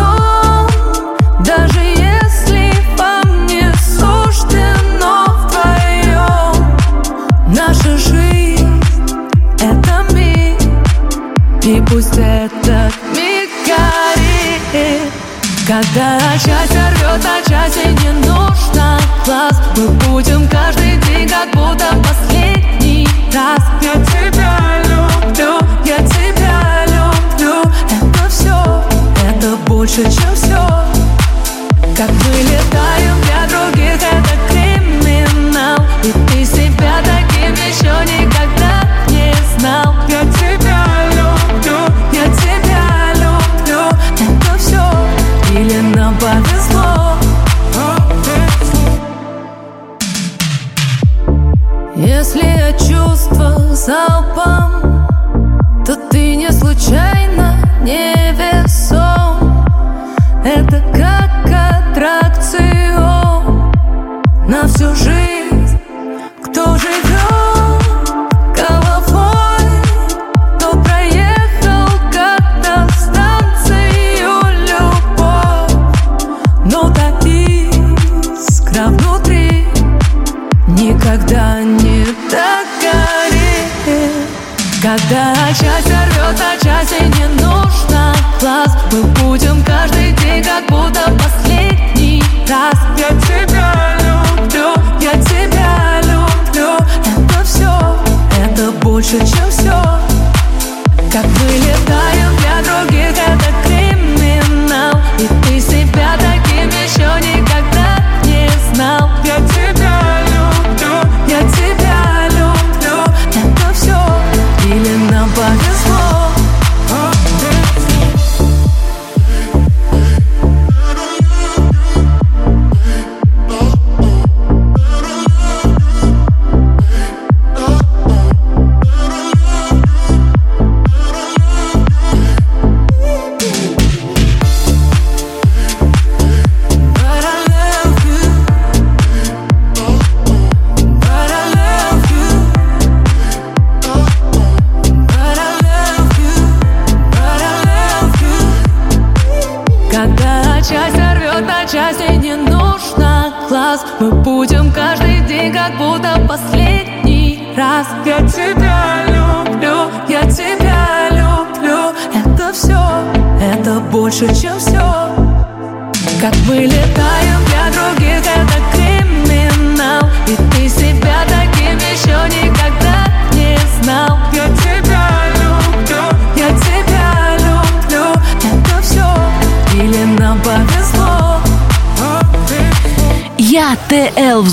и 11.69 11.83
пусть 11.83 12.17
этот 12.17 12.95
миг 13.15 13.51
горит 13.67 15.13
Когда 15.67 16.19
часть 16.43 16.73
рвет, 16.73 17.23
а 17.23 17.47
части 17.47 17.89
не 17.89 18.11
нужно 18.27 18.99
глаз 19.27 19.61
Мы 19.77 19.89
будем 19.89 20.49
каждый 20.49 20.97
день 21.03 21.29
как 21.29 21.51
будто 21.53 21.85
последний 22.03 23.07
раз. 23.35 23.61
Я 23.83 23.93
тебя 24.03 24.83
люблю, 24.85 25.59
я 25.85 25.99
тебя 25.99 26.87
люблю. 26.87 27.61
Это 27.85 28.31
все, 28.31 28.83
это 29.29 29.57
больше, 29.67 30.05
чем 30.05 30.35
все 30.35 30.67
Как 31.95 32.09
мы 32.09 32.35
летаем 32.45 33.21
для 33.25 33.47
других, 33.47 33.97
это 33.97 34.39
криминал. 34.49 35.85
И 36.03 36.13
залпом 53.89 55.07
То 55.87 55.97
ты 56.11 56.37
не 56.37 56.53
случайно 56.53 57.57
невесом 57.83 59.65
Это 60.45 60.83
как 60.93 61.31
аттракцион 61.97 62.63
На 64.47 64.69
всю 64.69 64.95
жизнь. 64.95 65.79
Кто 66.45 66.77
живет, 66.77 67.83
головой, 68.55 69.69
то 70.61 70.69
проехал 70.85 71.89
как-то 72.13 72.87
станцию 72.93 74.35
любовь, 74.69 75.77
но 76.67 76.81
так 76.93 77.25
искра 77.25 78.89
внутри 78.89 79.67
Никогда 80.67 81.63
не 81.63 82.05
так 82.31 82.58
когда 84.89 85.35
часть 85.49 85.87
рвет 85.87 86.39
на 86.39 86.57
части, 86.57 87.03
не 87.03 87.27
нужно. 87.43 88.15
Глаз 88.41 88.75
Мы 88.91 89.03
будем 89.21 89.63
каждый 89.63 90.13
день, 90.13 90.43
как 90.43 90.67
будто 90.67 91.13
последний 91.23 92.23
раз. 92.49 92.73
Я 92.97 93.09
тебя 93.21 93.99
люблю, 93.99 94.73
я 95.03 95.13
тебя 95.23 96.01
люблю. 96.05 96.79
Это 97.05 97.45
все, 97.45 97.71
это 98.43 98.71
больше, 98.83 99.19
чем 99.19 99.51
все 99.51 99.79
Как 101.13 101.27
мы 101.27 101.53
летаем 101.53 102.35
для 102.39 102.63
других, 102.65 103.11
это 103.11 103.53
криминал. 103.65 104.99
И 105.19 105.29
ты 105.45 105.61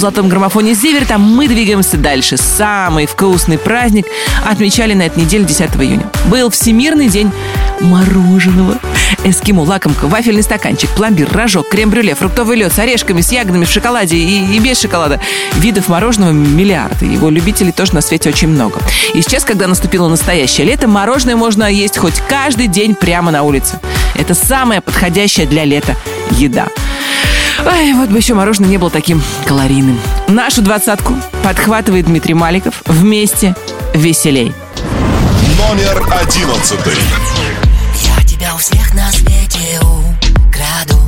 золотом 0.06 0.30
граммофоне 0.30 0.76
Зиверт, 0.76 1.10
а 1.10 1.18
мы 1.18 1.47
двигаемся 1.47 1.97
дальше. 1.97 2.38
Самый 2.38 3.08
вкусный 3.08 3.58
праздник 3.58 4.06
отмечали 4.45 4.93
на 4.93 5.01
этой 5.01 5.24
неделе 5.24 5.45
10 5.45 5.62
июня. 5.78 6.06
Был 6.26 6.51
Всемирный 6.51 7.08
день 7.08 7.32
мороженого. 7.82 8.78
Эскимо, 9.24 9.62
лакомка, 9.62 10.06
вафельный 10.06 10.43
стаканчик, 10.43 10.91
пломбир, 10.91 11.28
рожок, 11.34 11.70
крем-брюле, 11.70 12.14
фруктовый 12.14 12.56
лед 12.56 12.72
с 12.72 12.78
орешками, 12.78 13.22
с 13.22 13.32
ягодами, 13.32 13.66
в 13.66 13.72
шоколаде 13.72 14.16
и, 14.16 14.56
и 14.56 14.60
без 14.60 14.80
шоколада. 14.80 15.20
Видов 15.56 15.88
мороженого 15.88 16.34
миллиард, 16.34 17.01
и 17.01 17.08
его 17.08 17.32
любителей 17.32 17.72
тоже 17.72 17.95
на 17.95 18.01
свете 18.01 18.30
очень 18.30 18.49
много. 18.49 18.80
И 19.16 19.24
сейчас, 19.24 19.43
когда 19.43 19.66
наступило 19.66 20.08
настоящее 20.08 20.68
лето, 20.68 20.88
мороженое 20.88 21.36
можно 21.36 21.64
есть 21.64 21.97
хоть 21.97 22.22
каждый 22.30 22.68
день 22.68 22.93
прямо 22.93 23.32
на 23.32 23.41
улице. 23.41 23.80
Это 24.14 24.36
самая 24.36 24.82
подходящая 24.82 25.47
для 25.47 25.64
лета 25.64 25.95
еда. 26.30 26.68
Ай, 27.64 27.93
вот 27.93 28.10
бы 28.10 28.18
еще 28.18 28.34
мороженое 28.34 28.70
не 28.70 28.78
было 28.78 28.89
таким 28.89 29.22
калорийным. 29.45 29.99
Нашу 30.28 30.62
двадцатку 30.62 31.14
подхватывает 31.43 32.06
Дмитрий 32.06 32.34
Маликов. 32.34 32.82
Вместе 32.86 33.56
веселей. 33.93 34.53
Номер 35.58 36.03
одиннадцатый. 36.12 36.93
Я 38.03 38.24
тебя 38.26 38.53
у 38.53 38.58
всех 38.58 38.93
на 38.93 39.10
свете 39.12 39.80
украду 39.80 40.99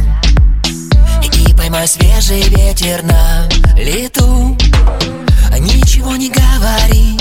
И 1.21 1.53
поймаю 1.53 1.87
свежий 1.87 2.43
ветер 2.43 3.03
на 3.03 3.47
лету 3.75 4.57
Ничего 5.59 6.15
не 6.15 6.29
говори, 6.29 7.19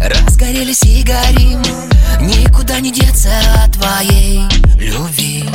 разгорелись 0.00 0.82
и 0.82 1.02
горим 1.02 1.62
Никуда 2.20 2.80
не 2.80 2.90
деться 2.90 3.30
от 3.64 3.72
твоей 3.72 4.42
любви 4.78 5.48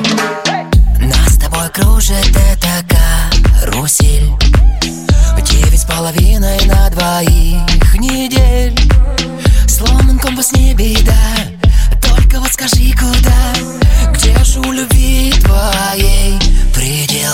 тобой 1.59 1.69
кружит 1.69 2.35
эта 2.35 2.85
карусель. 3.61 4.31
Девять 5.43 5.81
с 5.81 5.85
половиной 5.85 6.65
на 6.65 6.89
двоих 6.89 7.95
недель. 7.95 8.75
Сломан 9.67 10.19
компас 10.19 10.51
не 10.51 10.73
беда 10.73 11.13
Только 12.01 12.39
вот 12.39 12.51
скажи 12.51 12.91
куда? 12.91 13.53
Где 14.13 14.43
же 14.43 14.59
у 14.59 14.71
любви 14.71 15.33
твоей 15.41 16.39
предел 16.73 17.28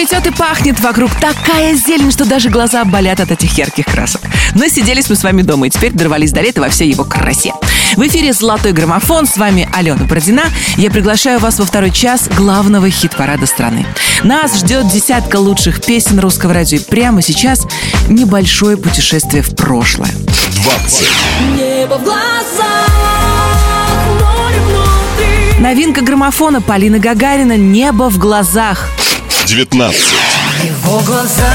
Цветет 0.00 0.28
и 0.28 0.30
пахнет 0.30 0.80
вокруг 0.80 1.10
такая 1.16 1.74
зелень, 1.74 2.10
что 2.10 2.24
даже 2.24 2.48
глаза 2.48 2.86
болят 2.86 3.20
от 3.20 3.32
этих 3.32 3.58
ярких 3.58 3.84
красок. 3.84 4.22
Но 4.54 4.66
сиделись 4.66 5.10
мы 5.10 5.14
с 5.14 5.22
вами 5.22 5.42
дома 5.42 5.66
и 5.66 5.70
теперь 5.70 5.92
дорвались 5.92 6.32
до 6.32 6.40
лета 6.40 6.62
во 6.62 6.70
всей 6.70 6.90
его 6.90 7.04
красе. 7.04 7.52
В 7.96 8.00
эфире 8.06 8.32
«Золотой 8.32 8.72
граммофон». 8.72 9.26
С 9.26 9.36
вами 9.36 9.68
Алена 9.74 10.04
Бородина. 10.04 10.44
Я 10.78 10.90
приглашаю 10.90 11.38
вас 11.38 11.58
во 11.58 11.66
второй 11.66 11.90
час 11.90 12.30
главного 12.34 12.88
хит-парада 12.88 13.44
страны. 13.44 13.84
Нас 14.24 14.60
ждет 14.60 14.88
десятка 14.88 15.36
лучших 15.36 15.82
песен 15.82 16.18
русского 16.18 16.54
радио. 16.54 16.78
И 16.78 16.80
прямо 16.80 17.20
сейчас 17.20 17.66
небольшое 18.08 18.78
путешествие 18.78 19.42
в 19.42 19.54
прошлое. 19.54 20.12
20. 20.64 21.08
Небо 21.58 21.98
в 21.98 22.04
глазах. 22.04 22.90
Новинка 25.58 26.00
граммофона 26.00 26.62
Полины 26.62 26.98
Гагарина 26.98 27.58
«Небо 27.58 28.08
в 28.08 28.16
глазах». 28.16 28.88
19. 29.50 30.00
Его 30.62 31.00
глаза 31.00 31.50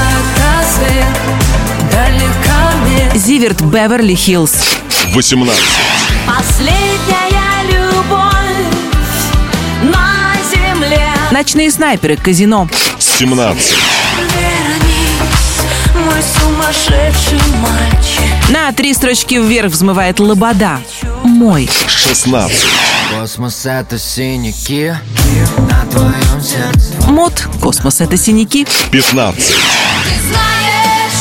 Зиверт 3.14 3.62
Беверли 3.62 4.14
Хиллз. 4.14 4.52
18. 5.14 5.64
Последняя 6.26 7.62
любовь 7.64 8.22
на 9.82 10.34
земле. 10.52 11.08
Ночные 11.30 11.70
снайперы 11.70 12.18
«Казино». 12.18 12.68
17. 12.98 13.74
Вернись, 14.18 15.24
мой 16.04 16.22
сумасшедший 16.38 17.40
мальчик 17.62 18.50
На 18.50 18.72
три 18.72 18.92
строчки 18.92 19.36
вверх 19.36 19.72
взмывает 19.72 20.20
Лобода. 20.20 20.80
Мой. 21.24 21.70
16. 21.86 22.66
Космос 23.10 23.64
это 23.66 23.98
синяки 23.98 24.92
на 25.58 25.86
твоем 25.90 26.40
сердце 26.42 27.10
Мот. 27.10 27.48
Космос 27.60 28.00
это 28.00 28.16
синяки. 28.16 28.66
15. 28.90 29.44
Знаешь, 30.28 31.12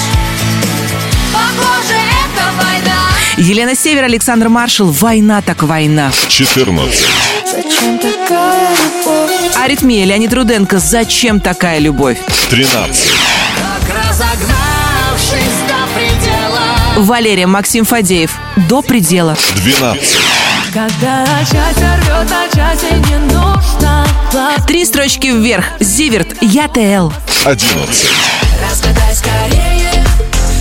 похоже, 1.32 1.94
это 1.94 2.64
война. 2.64 3.08
Елена 3.38 3.76
Север, 3.76 4.06
Александр 4.06 4.50
Маршал. 4.50 4.88
Война 4.88 5.42
так 5.42 5.64
война. 5.64 6.12
14. 6.28 7.06
Зачем 7.52 8.00
такая 8.00 8.72
любовь? 8.72 9.56
Аритмия, 9.58 10.06
Леонид 10.06 10.34
Руденко. 10.34 10.80
Зачем 10.80 11.40
такая 11.40 11.80
любовь? 11.80 12.18
13. 12.50 13.12
Разогнавшись 13.88 15.56
до 15.68 15.88
предела 15.96 16.62
Валерия, 16.98 17.48
Максим 17.48 17.86
Фадеев. 17.86 18.36
До 18.70 18.82
предела. 18.82 19.38
12. 19.56 20.35
Когда 20.76 21.26
счастье 21.40 21.88
рвет 22.02 22.30
на 22.30 22.50
части, 22.54 22.94
не 23.10 23.16
нужно 23.34 24.06
плакать 24.30 24.66
Три 24.68 24.84
строчки 24.84 25.28
вверх. 25.28 25.68
Зиверт. 25.80 26.36
Я 26.42 26.68
ТЛ. 26.68 27.14
11. 27.46 28.06
Разгадай 28.62 29.16
скорее 29.16 30.04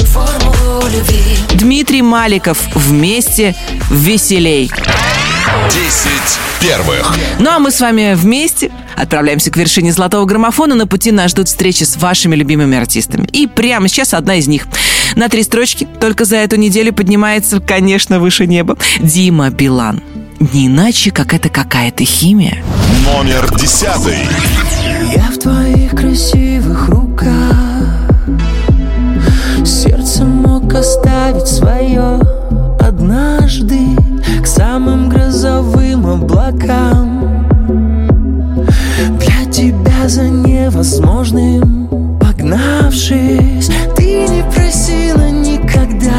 формулу 0.06 0.86
любви 0.86 1.36
Дмитрий 1.54 2.02
Маликов. 2.02 2.58
Вместе 2.76 3.56
веселей. 3.90 4.70
10 5.70 6.10
первых. 6.60 7.16
Ну 7.38 7.50
а 7.50 7.58
мы 7.58 7.70
с 7.70 7.80
вами 7.80 8.14
вместе 8.14 8.70
отправляемся 8.96 9.50
к 9.50 9.56
вершине 9.56 9.92
золотого 9.92 10.24
граммофона. 10.24 10.74
На 10.74 10.86
пути 10.86 11.10
нас 11.12 11.32
ждут 11.32 11.48
встречи 11.48 11.84
с 11.84 11.96
вашими 11.96 12.34
любимыми 12.34 12.76
артистами. 12.76 13.26
И 13.32 13.46
прямо 13.46 13.88
сейчас 13.88 14.14
одна 14.14 14.36
из 14.36 14.46
них. 14.46 14.66
На 15.16 15.28
три 15.28 15.42
строчки 15.42 15.86
только 16.00 16.24
за 16.24 16.36
эту 16.36 16.56
неделю 16.56 16.92
поднимается, 16.92 17.60
конечно, 17.60 18.20
выше 18.20 18.46
неба. 18.46 18.76
Дима 19.00 19.50
Билан. 19.50 20.02
Не 20.52 20.66
иначе, 20.66 21.10
как 21.10 21.34
это 21.34 21.48
какая-то 21.48 22.04
химия. 22.04 22.62
Номер 23.04 23.48
10. 23.56 23.84
Я 25.14 25.30
в 25.30 25.38
твоих 25.38 25.90
красивых 25.92 26.88
руках 26.88 27.54
Сердце 29.64 30.24
мог 30.24 30.74
оставить 30.74 31.46
свое 31.46 32.20
Однажды 32.80 33.78
самым 34.54 35.08
грозовым 35.08 36.06
облакам. 36.06 37.46
Для 39.18 39.50
тебя 39.50 40.08
за 40.08 40.28
невозможным 40.28 41.88
Погнавшись, 42.20 43.70
ты 43.96 44.28
не 44.28 44.44
просила 44.54 45.30
никогда. 45.30 46.12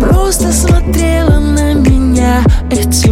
Просто 0.00 0.52
смотрела 0.52 1.38
на 1.38 1.74
меня 1.74 2.42
этим 2.70 3.05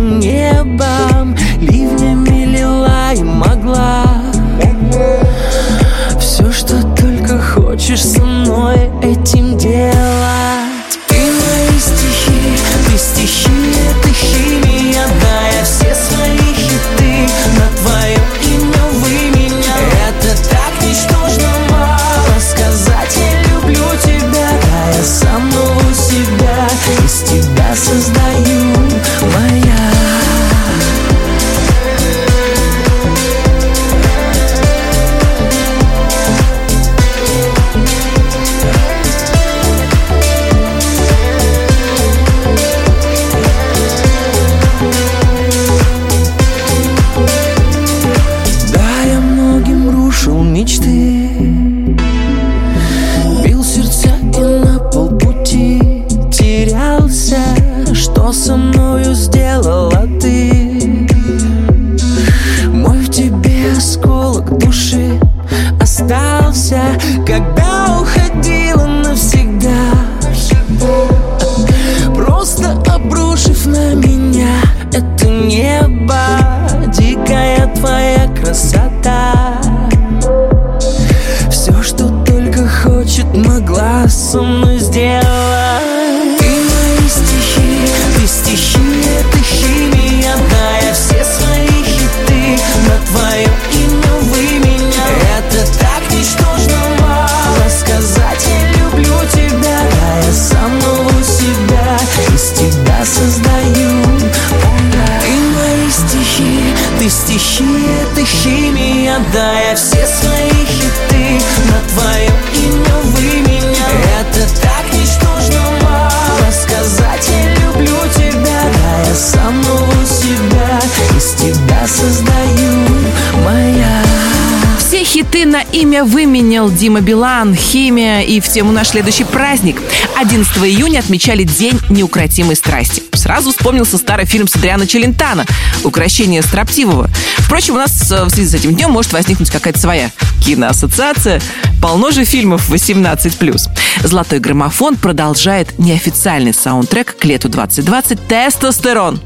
имя 125.94 126.04
выменял 126.04 126.70
Дима 126.70 127.00
Билан, 127.00 127.54
химия 127.54 128.22
и 128.22 128.40
в 128.40 128.48
тему 128.48 128.72
наш 128.72 128.88
следующий 128.88 129.22
праздник. 129.22 129.80
11 130.16 130.56
июня 130.64 130.98
отмечали 130.98 131.44
День 131.44 131.78
неукротимой 131.88 132.56
страсти. 132.56 133.04
Сразу 133.12 133.52
вспомнился 133.52 133.96
старый 133.96 134.26
фильм 134.26 134.48
с 134.48 134.56
Адриана 134.56 134.88
Челентана 134.88 135.46
«Укращение 135.84 136.42
строптивого». 136.42 137.08
Впрочем, 137.38 137.74
у 137.74 137.76
нас 137.76 138.10
э, 138.10 138.24
в 138.24 138.30
связи 138.30 138.48
с 138.48 138.54
этим 138.54 138.74
днем 138.74 138.90
может 138.90 139.12
возникнуть 139.12 139.50
какая-то 139.50 139.78
своя 139.78 140.10
киноассоциация. 140.44 141.40
Полно 141.80 142.10
же 142.10 142.24
фильмов 142.24 142.68
18+. 142.70 143.70
«Золотой 144.02 144.40
граммофон» 144.40 144.96
продолжает 144.96 145.78
неофициальный 145.78 146.54
саундтрек 146.54 147.16
к 147.16 147.24
лету 147.24 147.48
2020 147.48 148.26
«Тестостерон». 148.26 149.20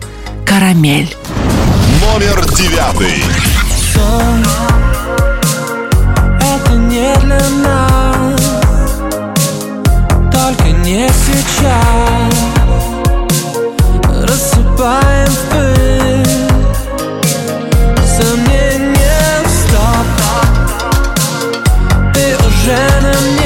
«Карамель». 0.45 1.17
Номер 2.03 2.45
9 2.47 3.25
медленно. 7.09 8.37
Только 10.33 10.71
не 10.85 11.09
сейчас. 11.09 12.35
Рассыпаем 14.23 15.29
в 15.29 15.41
пыль 15.51 16.27
Сомнения, 18.05 19.45
стоп. 19.47 20.09
Ты 22.15 22.25
уже 22.47 22.81
на 23.03 23.15
мне 23.21 23.38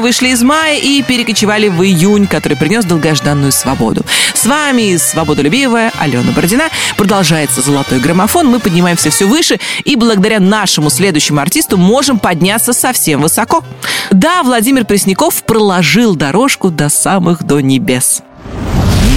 вышли 0.00 0.28
из 0.28 0.42
мая 0.42 0.78
и 0.78 1.02
перекочевали 1.02 1.68
в 1.68 1.82
июнь, 1.82 2.26
который 2.26 2.56
принес 2.56 2.84
долгожданную 2.84 3.52
свободу. 3.52 4.04
С 4.34 4.46
вами 4.46 4.96
свободолюбивая 4.96 5.92
Алена 5.98 6.32
Бородина. 6.32 6.64
Продолжается 6.96 7.60
«Золотой 7.62 8.00
граммофон». 8.00 8.46
Мы 8.46 8.58
поднимаемся 8.58 9.10
все 9.10 9.26
выше 9.26 9.58
и 9.84 9.96
благодаря 9.96 10.40
нашему 10.40 10.90
следующему 10.90 11.40
артисту 11.40 11.76
можем 11.76 12.18
подняться 12.18 12.72
совсем 12.72 13.20
высоко. 13.20 13.62
Да, 14.10 14.42
Владимир 14.42 14.84
Пресняков 14.84 15.42
проложил 15.44 16.16
дорожку 16.16 16.70
до 16.70 16.88
самых 16.88 17.42
до 17.42 17.60
небес. 17.60 18.22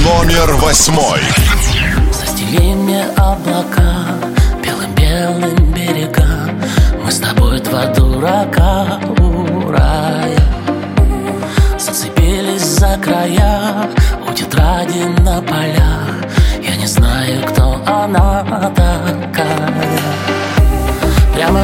Номер 0.03 0.53
восьмой. 0.55 1.21
Застели 2.11 2.73
мне 2.73 3.05
облака 3.15 4.02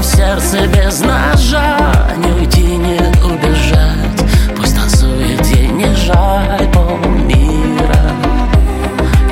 в 0.01 0.05
сердце 0.05 0.67
без 0.67 1.01
ножа. 1.01 1.77
Не 2.17 2.31
уйти, 2.31 2.63
не 2.63 2.99
убежать. 3.25 4.19
Пусть 4.55 4.75
танцует 4.75 5.45
ей 5.47 5.67
не 5.67 5.93
жаль 5.95 6.67
полмира 6.73 8.11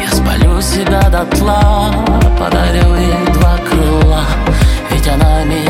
Я 0.02 0.12
спалю 0.12 0.62
себя 0.62 1.02
до 1.10 1.26
тла, 1.38 1.92
Подарю 2.38 2.96
ей 2.96 3.34
два 3.34 3.58
крыла. 3.70 4.24
Ведь 4.92 5.08
она 5.08 5.44
меня 5.44 5.67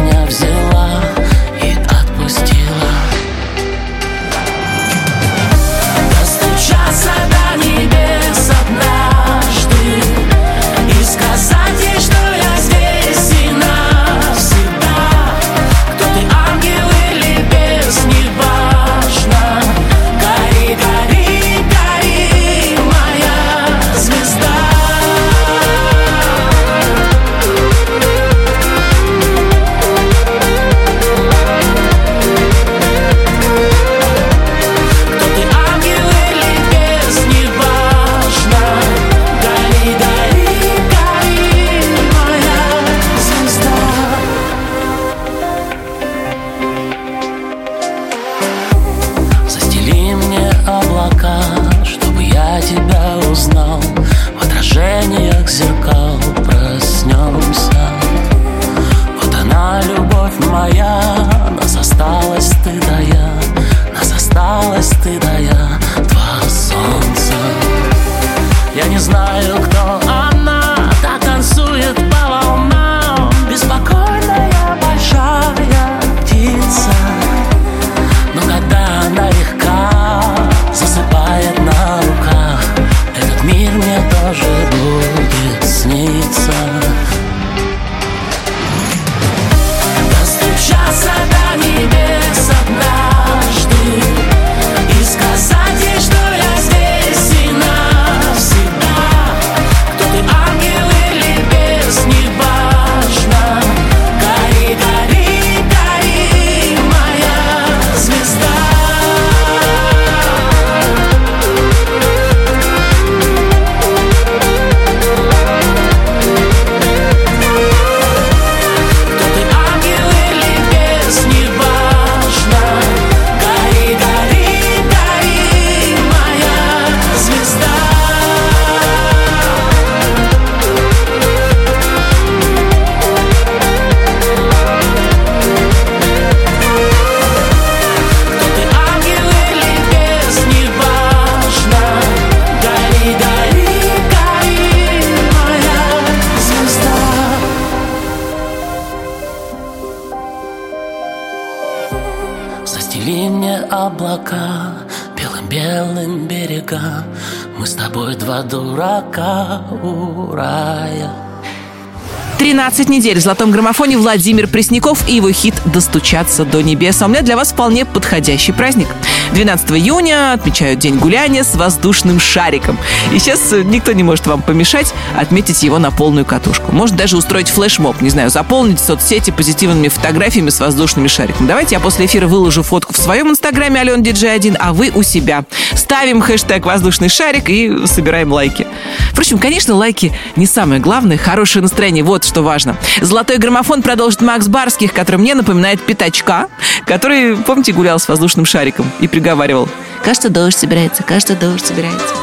13 162.77 162.86
недель 162.97 163.19
в 163.19 163.21
золотом 163.21 163.51
граммофоне 163.51 163.95
Владимир 163.95 164.47
Пресняков 164.47 165.07
и 165.07 165.13
его 165.13 165.31
хит 165.31 165.53
«Достучаться 165.65 166.45
до 166.45 166.61
небес». 166.61 166.99
А 167.01 167.05
у 167.05 167.09
меня 167.09 167.21
для 167.21 167.35
вас 167.35 167.51
вполне 167.51 167.85
подходящий 167.85 168.53
праздник. 168.53 168.87
12 169.33 169.71
июня 169.73 170.33
отмечают 170.33 170.79
День 170.79 170.97
гуляния 170.97 171.43
с 171.43 171.53
воздушным 171.53 172.19
шариком. 172.19 172.75
И 173.13 173.19
сейчас 173.19 173.53
э, 173.53 173.61
никто 173.61 173.91
не 173.91 174.01
может 174.01 174.25
вам 174.25 174.41
помешать 174.41 174.95
отметить 175.15 175.61
его 175.61 175.77
на 175.77 175.91
полную 175.91 176.25
катушку. 176.25 176.71
Может 176.71 176.95
даже 176.95 177.17
устроить 177.17 177.49
флешмоб, 177.49 178.01
не 178.01 178.09
знаю, 178.09 178.31
заполнить 178.31 178.79
соцсети 178.79 179.29
позитивными 179.29 179.89
фотографиями 179.89 180.49
с 180.49 180.59
воздушными 180.59 181.07
шариками. 181.07 181.47
Давайте 181.47 181.75
я 181.75 181.79
после 181.79 182.07
эфира 182.07 182.25
выложу 182.25 182.63
фотку 182.63 182.93
в 182.93 182.97
своем 182.97 183.29
инстаграме 183.29 183.79
Ален 183.79 184.01
Диджей 184.01 184.33
1, 184.33 184.57
а 184.59 184.73
вы 184.73 184.91
у 184.95 185.03
себя. 185.03 185.45
Ставим 185.75 186.19
хэштег 186.19 186.65
«Воздушный 186.65 187.09
шарик» 187.09 187.51
и 187.51 187.85
собираем 187.85 188.33
лайки. 188.33 188.65
Впрочем, 189.11 189.37
конечно, 189.37 189.75
лайки 189.75 190.13
не 190.35 190.47
самое 190.47 190.81
главное. 190.81 191.17
Хорошее 191.17 191.61
настроение, 191.61 192.03
вот 192.03 192.23
что 192.23 192.41
важно. 192.41 192.75
Золотой 193.01 193.37
граммофон 193.37 193.81
продолжит 193.81 194.21
Макс 194.21 194.47
Барских, 194.47 194.93
который 194.93 195.17
мне 195.17 195.35
напоминает 195.35 195.81
пятачка, 195.81 196.47
который, 196.85 197.35
помните, 197.37 197.73
гулял 197.73 197.99
с 197.99 198.07
воздушным 198.07 198.45
шариком 198.45 198.91
и 198.99 199.07
приговаривал. 199.07 199.69
Кажется, 200.03 200.29
дождь 200.29 200.57
собирается, 200.57 201.03
кажется, 201.03 201.35
дождь 201.35 201.65
собирается. 201.65 202.15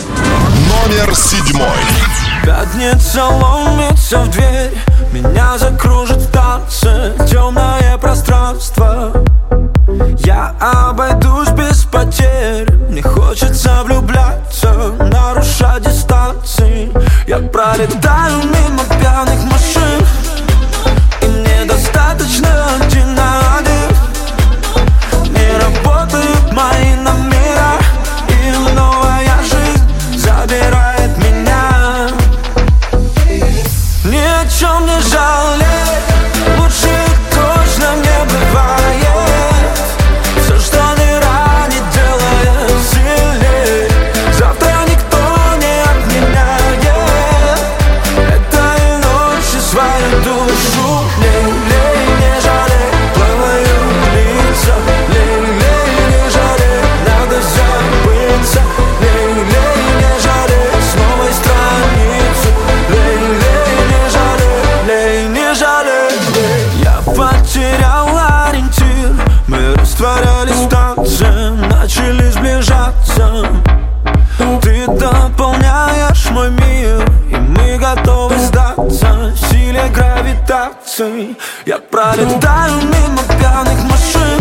Номер 0.68 1.14
седьмой. 1.14 1.68
Пятница 2.44 3.24
ломится 3.24 4.18
в 4.18 4.30
дверь 4.30 4.76
Меня 5.12 5.56
закружит 5.56 6.18
в 6.18 6.30
танце 6.30 7.14
Темное 7.30 7.96
пространство 7.96 9.24
Я 10.18 10.54
обойдусь 10.60 11.48
без 11.50 11.84
потерь 11.84 12.70
Мне 12.90 13.02
хочется 13.02 13.82
влюбляться 13.84 14.92
Нарушать 14.98 15.84
дистанции 15.84 16.92
Я 17.26 17.38
пролетаю 17.38 18.42
мимо 18.42 18.84
пьяных 19.00 19.44
машин 19.44 20.06
И 21.74 21.76
мне 21.76 21.82
достаточно 21.82 22.76
один 22.76 23.14
на 23.14 23.58
один 23.58 23.90
Не 25.32 25.58
работают 25.58 26.52
мои 26.52 26.94
номера 26.94 27.78
И 28.28 28.74
новая 28.74 29.38
жизнь 29.42 30.18
забирает 30.18 31.16
меня. 31.18 32.10
Ни 34.04 34.18
о 34.18 34.46
чем 34.48 34.86
не 34.86 35.00
жалей 35.00 35.83
гравитации 80.98 81.36
Я 81.66 81.78
пролетаю 81.78 82.74
мимо 82.82 83.22
пьяных 83.38 83.82
машин 83.84 84.33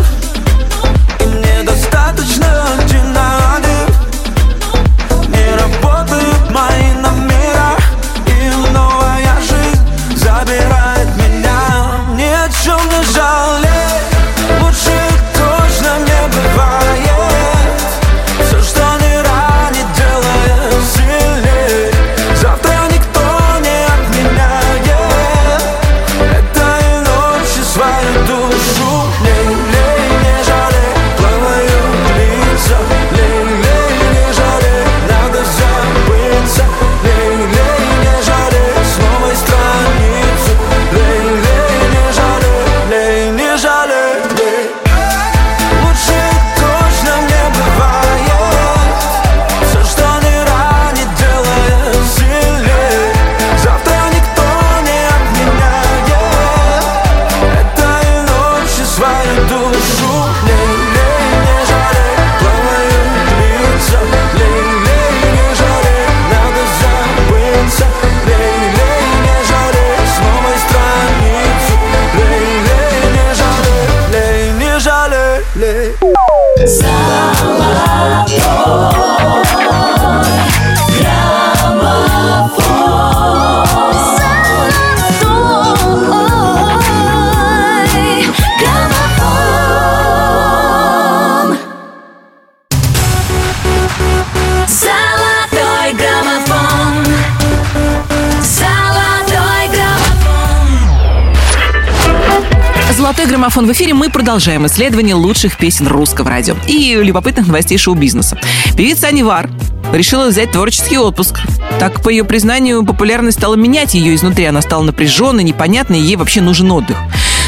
Граммофон 103.64 103.68
в 103.68 103.72
эфире 103.72 103.94
мы 103.94 104.10
продолжаем 104.10 104.66
исследование 104.66 105.16
лучших 105.16 105.58
песен 105.58 105.88
русского 105.88 106.30
радио 106.30 106.56
и 106.68 106.96
любопытных 106.96 107.48
новостей 107.48 107.78
шоу-бизнеса. 107.78 108.38
Певица 108.76 109.08
Анивар 109.08 109.50
решила 109.94 110.28
взять 110.28 110.52
творческий 110.52 110.98
отпуск. 110.98 111.40
Так, 111.80 112.02
по 112.02 112.10
ее 112.10 112.26
признанию, 112.26 112.84
популярность 112.84 113.38
стала 113.38 113.56
менять 113.56 113.94
ее 113.94 114.16
изнутри. 114.16 114.46
Она 114.46 114.62
стала 114.62 114.84
напряженной, 114.84 115.44
непонятной, 115.44 116.00
и 116.00 116.04
ей 116.04 116.16
вообще 116.18 116.42
нужен 116.42 116.72
отдых. 116.72 116.98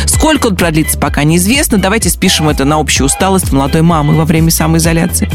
Сколько 0.06 0.48
он 0.48 0.56
продлится, 0.56 0.98
пока 0.98 1.24
неизвестно. 1.24 1.78
Давайте 1.80 2.10
спишем 2.10 2.48
это 2.48 2.64
на 2.64 2.80
общую 2.80 3.08
усталость 3.08 3.52
молодой 3.52 3.82
мамы 3.82 4.16
во 4.16 4.26
время 4.26 4.52
самоизоляции. 4.52 5.30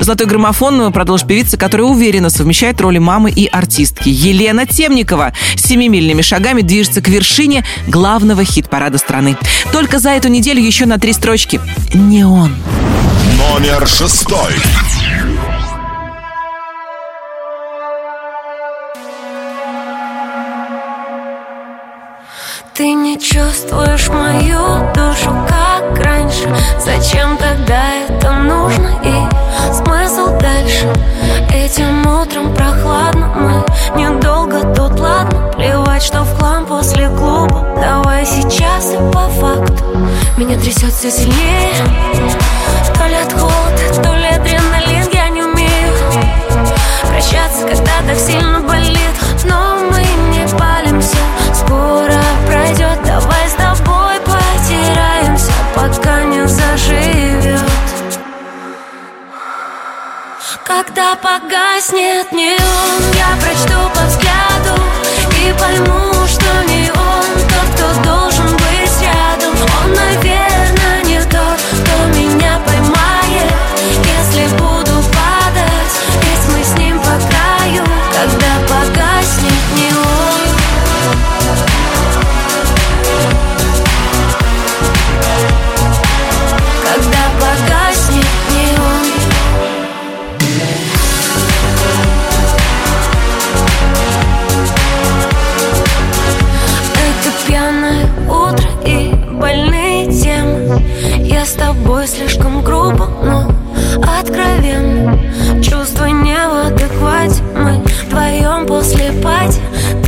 Золотой 0.00 0.26
граммофон 0.26 0.92
продолжит 0.92 1.26
певица, 1.26 1.56
которая 1.56 1.86
уверенно 1.86 2.30
совмещает 2.30 2.80
роли 2.80 2.98
мамы 2.98 3.30
и 3.30 3.46
артистки. 3.46 4.08
Елена 4.08 4.66
Темникова 4.66 5.32
семимильными 5.56 6.22
шагами 6.22 6.62
движется 6.62 7.00
к 7.00 7.08
вершине 7.08 7.64
главного 7.86 8.44
хит-парада 8.44 8.98
страны. 8.98 9.36
Только 9.72 9.98
за 9.98 10.10
эту 10.10 10.28
неделю 10.28 10.62
еще 10.62 10.86
на 10.86 10.98
три 10.98 11.12
строчки. 11.12 11.60
Не 11.94 12.24
он. 12.24 12.54
Номер 13.38 13.86
шестой. 13.86 14.54
Ты 22.74 22.92
не 22.92 23.18
чувствуешь 23.18 24.08
мою 24.08 24.92
душу, 24.94 25.45
как 25.94 26.04
раньше. 26.04 26.54
Зачем 26.78 27.36
тогда 27.36 27.94
это 28.08 28.32
нужно 28.32 28.90
и 29.02 29.74
смысл 29.74 30.38
дальше? 30.38 30.92
Этим 31.52 32.06
утром 32.06 32.54
прохладно, 32.54 33.32
мы 33.34 34.00
недолго 34.00 34.60
тут, 34.74 34.98
ладно? 34.98 35.50
Плевать, 35.56 36.02
что 36.02 36.22
в 36.22 36.38
хлам 36.38 36.66
после 36.66 37.08
клуба. 37.08 37.66
Давай 37.80 38.24
сейчас 38.24 38.92
и 38.92 38.96
по 39.12 39.28
факту. 39.28 39.84
Меня 40.36 40.58
трясет 40.58 40.92
все 40.92 41.10
сильнее. 41.10 41.72
То 42.98 43.06
ли 43.06 43.16
от 43.16 43.32
холода, 43.32 44.02
то 44.02 44.14
ли 44.14 44.26
адреналин 44.28 45.08
Я 45.12 45.28
не 45.28 45.42
умею 45.42 45.92
прощаться, 47.16 47.66
когда 47.66 47.92
так 48.06 48.18
сильно 48.18 48.60
болит. 48.60 48.96
Но 49.44 49.78
мы 49.90 50.00
не 50.34 50.46
палимся 50.58 51.16
Скоро 51.54 52.20
пройдет, 52.46 52.98
давай 53.04 53.45
Когда 60.76 61.16
погаснет 61.16 62.30
неон 62.32 63.02
Я 63.14 63.28
прочту 63.40 63.78
по 63.94 64.04
взгляду 64.04 64.78
И 65.40 65.54
пойму, 65.58 66.15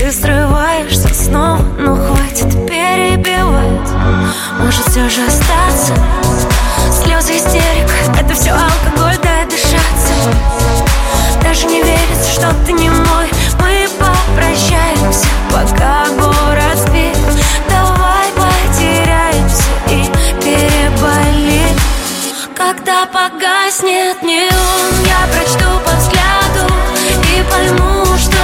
Ты 0.08 0.14
срываешься 0.14 1.12
снова, 1.12 1.60
ну 1.78 1.94
хватит 1.94 2.50
перебивать. 2.66 3.90
Может 4.58 4.88
все 4.88 5.06
же 5.06 5.20
остаться? 5.26 5.92
Слезы 6.90 7.36
истерик, 7.36 7.90
это 8.18 8.32
все 8.32 8.52
алкоголь, 8.52 9.18
дай 9.22 9.44
дышаться. 9.44 10.14
Даже 11.42 11.66
не 11.66 11.82
верится, 11.82 12.32
что 12.32 12.54
ты 12.64 12.72
не 12.72 12.88
мой. 12.88 13.28
Мы 13.60 13.86
попрощаемся, 13.98 15.26
пока 15.52 16.06
город 16.16 16.78
спит. 16.78 17.14
Давай 17.68 18.32
потеряемся 18.32 19.64
и 19.90 20.06
переболим 20.42 21.76
Когда 22.56 23.04
погаснет 23.04 24.22
неон 24.22 25.04
Я 25.04 25.26
прочту 25.30 25.68
по 25.84 25.94
взгляду 26.00 26.72
И 27.04 27.42
пойму, 27.50 28.06
что 28.16 28.37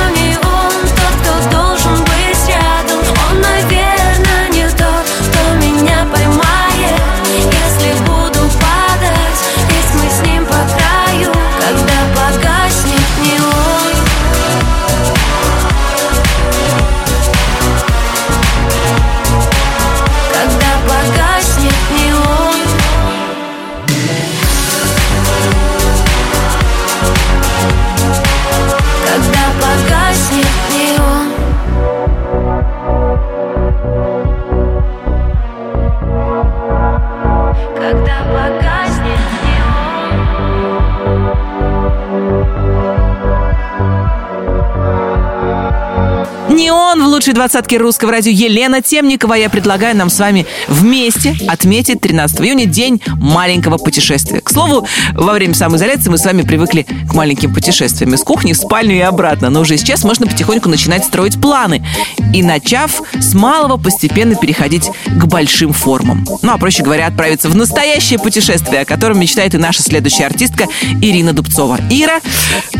лучшей 47.14 47.32
двадцатке 47.32 47.76
русского 47.76 48.10
радио 48.10 48.32
Елена 48.32 48.82
Темникова. 48.82 49.34
Я 49.34 49.48
предлагаю 49.48 49.96
нам 49.96 50.10
с 50.10 50.18
вами 50.18 50.46
вместе 50.66 51.36
отметить 51.46 52.00
13 52.00 52.40
июня 52.40 52.66
день 52.66 53.00
маленького 53.06 53.78
путешествия. 53.78 54.40
К 54.40 54.50
слову, 54.50 54.88
во 55.12 55.32
время 55.34 55.54
самоизоляции 55.54 56.10
мы 56.10 56.18
с 56.18 56.24
вами 56.24 56.42
привыкли 56.42 56.84
к 57.08 57.14
маленьким 57.14 57.54
путешествиям 57.54 58.14
из 58.14 58.22
кухни 58.24 58.52
в 58.52 58.56
спальню 58.56 58.96
и 58.96 59.00
обратно. 59.00 59.48
Но 59.48 59.60
уже 59.60 59.76
сейчас 59.76 60.02
можно 60.02 60.26
потихоньку 60.26 60.68
начинать 60.68 61.04
строить 61.04 61.40
планы. 61.40 61.86
И 62.32 62.42
начав 62.42 63.00
с 63.12 63.32
малого, 63.32 63.76
постепенно 63.76 64.34
переходить 64.34 64.90
к 65.06 65.24
большим 65.26 65.72
формам. 65.72 66.26
Ну, 66.42 66.52
а 66.52 66.58
проще 66.58 66.82
говоря, 66.82 67.06
отправиться 67.06 67.48
в 67.48 67.54
настоящее 67.54 68.18
путешествие, 68.18 68.80
о 68.80 68.84
котором 68.84 69.20
мечтает 69.20 69.54
и 69.54 69.58
наша 69.58 69.84
следующая 69.84 70.26
артистка 70.26 70.66
Ирина 71.00 71.32
Дубцова. 71.32 71.78
Ира, 71.90 72.18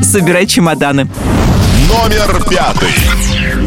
собирай 0.03 0.49
чемоданы. 0.49 1.09
Номер 1.89 2.43
пятый. 2.51 3.63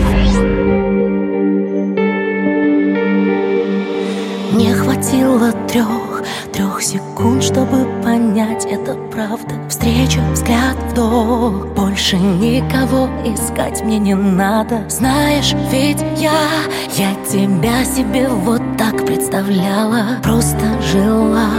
Трех, 5.68 6.24
трех 6.54 6.82
секунд, 6.82 7.44
чтобы 7.44 7.86
понять, 8.04 8.66
это 8.66 8.96
правда. 9.12 9.54
Встреча, 9.70 10.22
взгляд, 10.32 10.76
вдох. 10.92 11.68
Больше 11.76 12.18
никого 12.18 13.10
искать 13.26 13.84
мне 13.84 14.00
не 14.00 14.16
надо. 14.16 14.90
Знаешь, 14.90 15.54
ведь 15.72 16.04
я, 16.18 16.48
я 16.96 17.14
тебя 17.26 17.84
себе 17.86 18.28
вот 18.30 18.62
так 18.78 19.06
представляла. 19.06 20.20
Просто 20.24 20.82
жила, 20.82 21.50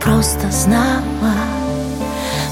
просто 0.00 0.50
знала 0.50 1.57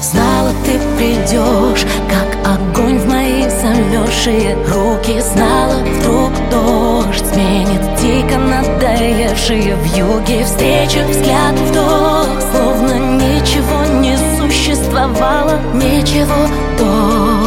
Знала, 0.01 0.51
ты 0.65 0.79
придешь, 0.97 1.85
как 2.07 2.37
огонь 2.45 2.99
в 2.99 3.07
мои 3.07 3.49
замерзшие 3.49 4.55
руки. 4.67 5.21
Знала, 5.21 5.77
вдруг 5.83 6.31
дождь 6.49 7.25
сменит 7.33 7.81
дико 8.01 8.37
надоевшие 8.37 9.75
в 9.75 9.85
юге 9.95 10.43
Встреча, 10.43 11.05
взгляд, 11.07 11.55
вдох, 11.59 12.27
словно 12.51 12.93
ничего 13.17 13.85
не 14.01 14.17
существовало 14.37 15.59
Ничего 15.73 16.47
до 16.77 17.46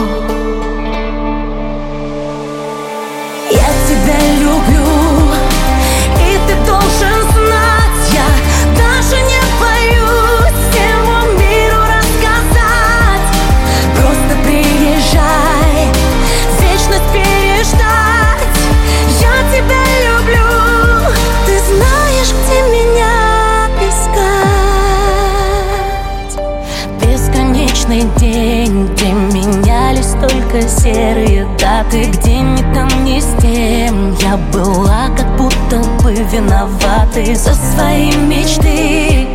только 30.50 30.68
серые 30.68 31.46
даты 31.58 32.04
Где 32.04 32.40
ни 32.40 32.74
там, 32.74 32.88
ни 33.04 33.20
с 33.20 33.26
тем 33.40 34.14
Я 34.20 34.36
была 34.52 35.08
как 35.16 35.36
будто 35.36 35.78
бы 36.02 36.12
виновата 36.14 37.34
За 37.34 37.54
свои 37.54 38.12
мечты. 38.16 39.28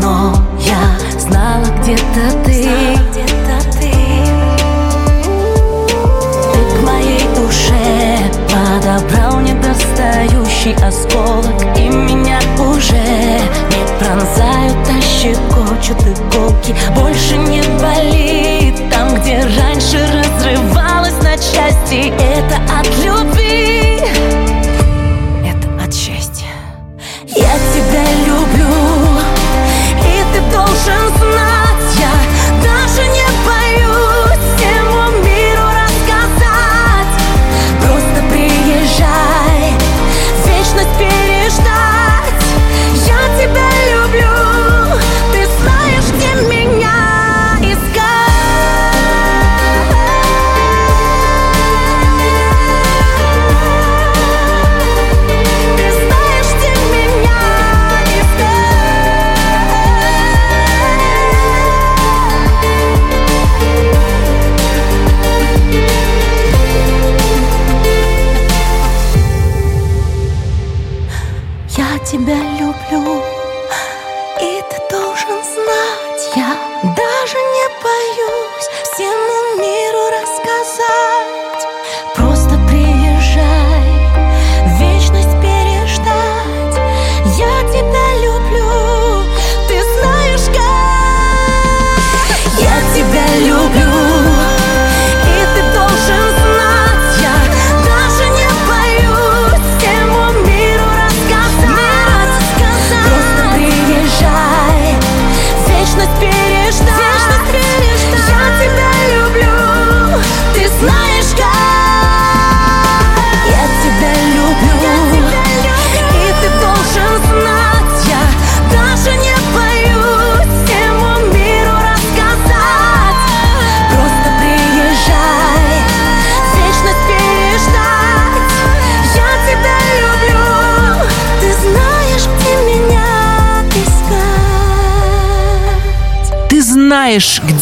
Но 0.00 0.34
я 0.58 1.18
знала 1.18 1.64
где-то 1.80 2.44
ты. 2.44 2.68
Ты 6.52 6.60
к 6.70 6.82
моей 6.84 7.24
душе 7.34 8.30
подобрал 8.48 9.33
недостающий 10.04 10.74
осколок 10.86 11.76
И 11.76 11.88
меня 11.88 12.38
уже 12.58 12.94
не 12.94 13.98
пронзают, 13.98 14.76
а 14.88 15.00
щекочут 15.00 16.00
иголки. 16.02 16.74
Больше 16.94 17.36
не 17.36 17.62
болит 17.80 18.90
там, 18.90 19.14
где 19.14 19.38
раньше 19.38 19.98
разрывалась 20.12 21.22
на 21.22 21.36
части. 21.36 22.12
Это 22.18 22.56
от 22.78 22.86
любви 23.04 23.93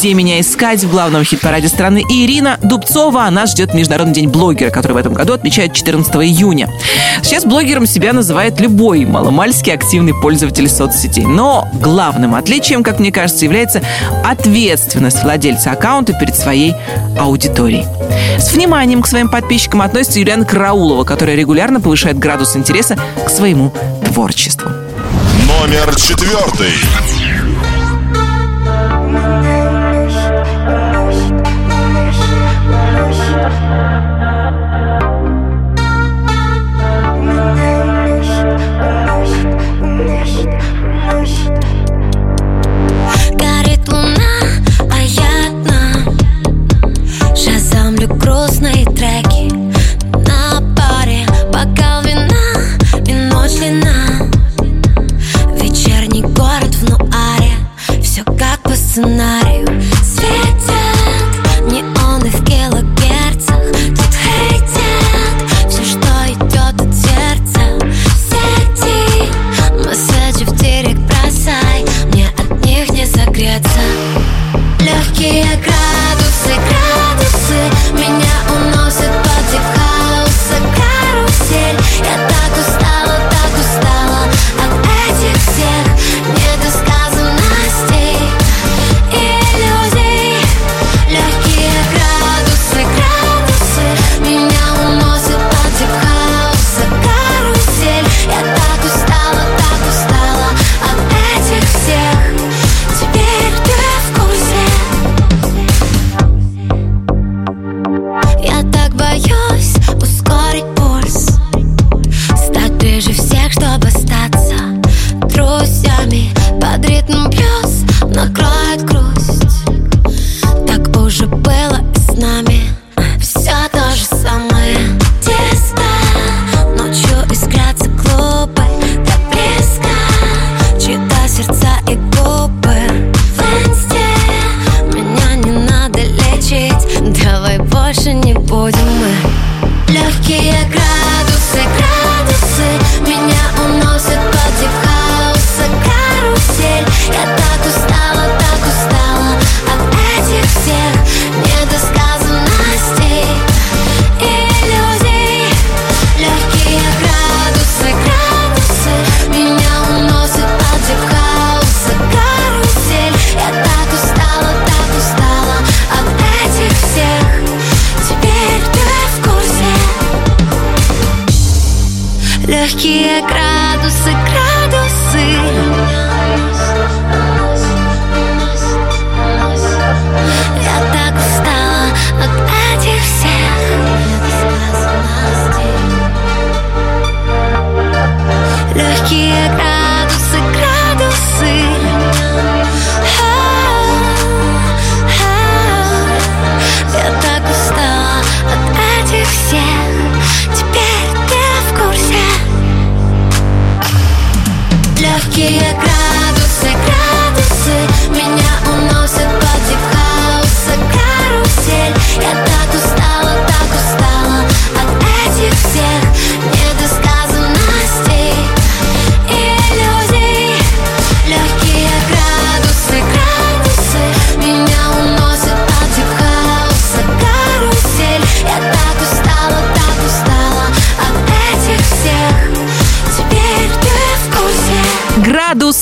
где 0.02 0.14
меня 0.14 0.40
искать 0.40 0.82
в 0.82 0.90
главном 0.90 1.22
хит-параде 1.22 1.68
страны. 1.68 2.02
Ирина 2.08 2.58
Дубцова, 2.60 3.22
она 3.22 3.46
ждет 3.46 3.72
Международный 3.72 4.12
день 4.12 4.28
блогера, 4.28 4.70
который 4.70 4.94
в 4.94 4.96
этом 4.96 5.14
году 5.14 5.32
отмечает 5.32 5.74
14 5.74 6.12
июня. 6.16 6.68
Сейчас 7.22 7.44
блогером 7.44 7.86
себя 7.86 8.12
называет 8.12 8.60
любой 8.60 9.04
маломальски 9.04 9.70
активный 9.70 10.12
пользователь 10.12 10.68
соцсетей. 10.68 11.24
Но 11.24 11.68
главным 11.74 12.34
отличием, 12.34 12.82
как 12.82 12.98
мне 12.98 13.12
кажется, 13.12 13.44
является 13.44 13.80
ответственность 14.24 15.22
владельца 15.22 15.70
аккаунта 15.70 16.14
перед 16.14 16.34
своей 16.34 16.74
аудиторией. 17.16 17.86
С 18.40 18.52
вниманием 18.52 19.02
к 19.02 19.06
своим 19.06 19.28
подписчикам 19.28 19.82
относится 19.82 20.18
Юлиана 20.18 20.44
Караулова, 20.44 21.04
которая 21.04 21.36
регулярно 21.36 21.80
повышает 21.80 22.18
градус 22.18 22.56
интереса 22.56 22.98
к 23.24 23.30
своему 23.30 23.72
творчеству. 24.04 24.68
Номер 25.46 25.94
четвертый. 25.94 26.72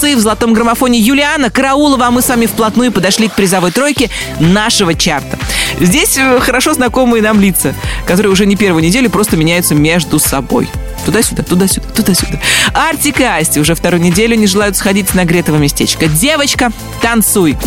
Градусы 0.00 0.16
в 0.16 0.20
золотом 0.20 0.54
граммофоне 0.54 0.98
Юлиана 0.98 1.50
Караулова. 1.50 2.06
А 2.06 2.10
мы 2.10 2.22
с 2.22 2.28
вами 2.28 2.46
вплотную 2.46 2.90
подошли 2.90 3.28
к 3.28 3.32
призовой 3.32 3.70
тройке 3.70 4.08
нашего 4.38 4.94
чарта. 4.94 5.38
Здесь 5.78 6.16
э, 6.16 6.40
хорошо 6.40 6.72
знакомые 6.72 7.22
нам 7.22 7.38
лица, 7.38 7.74
которые 8.06 8.32
уже 8.32 8.46
не 8.46 8.56
первую 8.56 8.82
неделю 8.82 9.10
просто 9.10 9.36
меняются 9.36 9.74
между 9.74 10.18
собой. 10.18 10.70
Туда-сюда, 11.04 11.42
туда-сюда, 11.42 11.86
туда-сюда. 11.94 12.40
Артик 12.72 13.20
и 13.20 13.24
Асти 13.24 13.60
уже 13.60 13.74
вторую 13.74 14.02
неделю 14.02 14.36
не 14.36 14.46
желают 14.46 14.76
сходить 14.76 15.10
с 15.10 15.14
нагретого 15.14 15.56
местечка. 15.56 16.06
Девочка, 16.06 16.72
танцуй. 17.02 17.58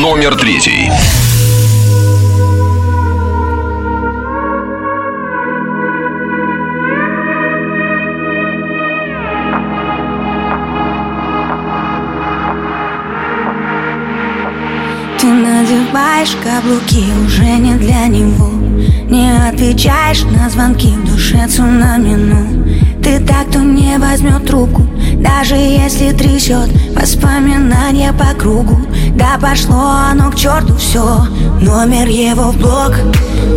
Номер 0.00 0.34
третий. 0.34 0.90
Надеваешь 15.92 16.36
каблуки 16.42 17.04
уже 17.26 17.58
не 17.58 17.74
для 17.74 18.06
него. 18.06 18.50
Не 19.10 19.30
отвечаешь 19.48 20.22
на 20.24 20.48
звонки 20.48 20.88
в 20.88 21.10
душе 21.10 21.46
цунами 21.46 22.14
ну 22.14 22.64
Ты 23.02 23.20
так, 23.20 23.48
кто 23.50 23.58
не 23.58 23.98
возьмет 23.98 24.46
трубку 24.46 24.86
Даже 25.18 25.54
если 25.54 26.12
трясет 26.12 26.70
воспоминания 26.96 28.12
по 28.14 28.34
кругу. 28.34 28.78
Да 29.14 29.38
пошло 29.38 29.90
оно 30.10 30.30
к 30.30 30.36
черту 30.36 30.74
все 30.76 31.26
Номер 31.60 32.08
его 32.08 32.52
в 32.52 32.56
блог 32.56 32.94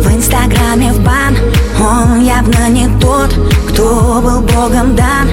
В 0.02 0.14
инстаграме 0.14 0.92
в 0.92 1.02
бан. 1.02 1.34
Он 1.80 2.22
явно 2.22 2.68
не 2.68 2.88
тот, 3.00 3.34
кто 3.70 4.20
был 4.22 4.40
богом 4.42 4.94
дан 4.94 5.28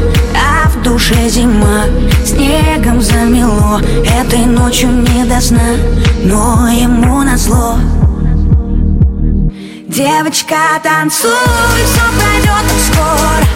душе 0.84 1.30
зима 1.30 1.86
Снегом 2.26 3.02
замело 3.02 3.80
Этой 4.20 4.46
ночью 4.46 4.90
не 4.90 5.24
до 5.26 5.40
сна 5.42 5.78
Но 6.24 6.68
ему 6.70 7.24
назло 7.24 7.78
Девочка, 9.88 10.56
танцуй, 10.84 11.32
все 11.86 12.02
пройдет 12.20 12.66
скоро 12.92 13.54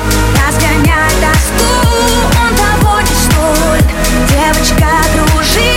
Разгоняй 0.47 1.11
тоску, 1.21 1.69
он 2.41 2.55
того 2.55 3.01
не 3.01 3.07
стоит. 3.07 3.85
Девочка, 4.29 4.87
кружи 5.13 5.76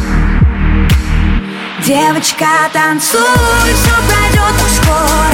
Девочка, 1.83 2.45
танцуй, 2.71 3.19
все 3.63 3.95
пройдет 4.07 4.53
так 4.59 4.69
скоро 4.69 5.33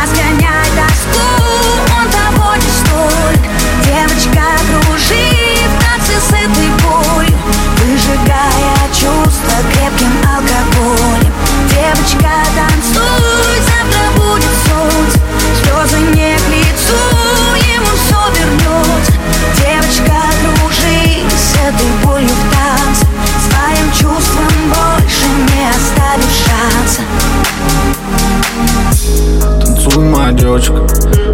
Разгоняй 0.00 0.70
тоску, 0.76 1.26
он 1.98 2.06
того 2.12 2.54
не 2.54 2.70
стоит 2.70 3.40
Девочка, 3.84 4.44
кружи 4.68 5.26
в 5.66 5.82
танце 5.82 6.12
этой 6.44 6.68
болью 6.84 7.36
Выжигая 7.78 8.88
чувства 8.92 9.56
крепким 9.72 10.12
алкоголем. 10.22 11.32
Девочка, 11.68 12.30
танцуй, 12.54 13.58
завтра 13.66 14.04
будет 14.14 14.54
солнце 14.68 15.18
Слезы 15.60 15.98
не 16.14 16.36
к 16.36 16.48
лицу, 16.50 17.02
ему 17.66 17.90
все 17.96 18.20
вернется 18.38 19.12
Девочка, 19.56 20.22
кружи 20.60 21.24
с 21.36 21.54
этой 21.56 21.90
болью 22.04 22.28
в 22.28 22.50
танце 22.52 22.59
шанса 26.18 27.02
Танцуй, 29.90 30.08
моя 30.08 30.30
девочка, 30.30 30.86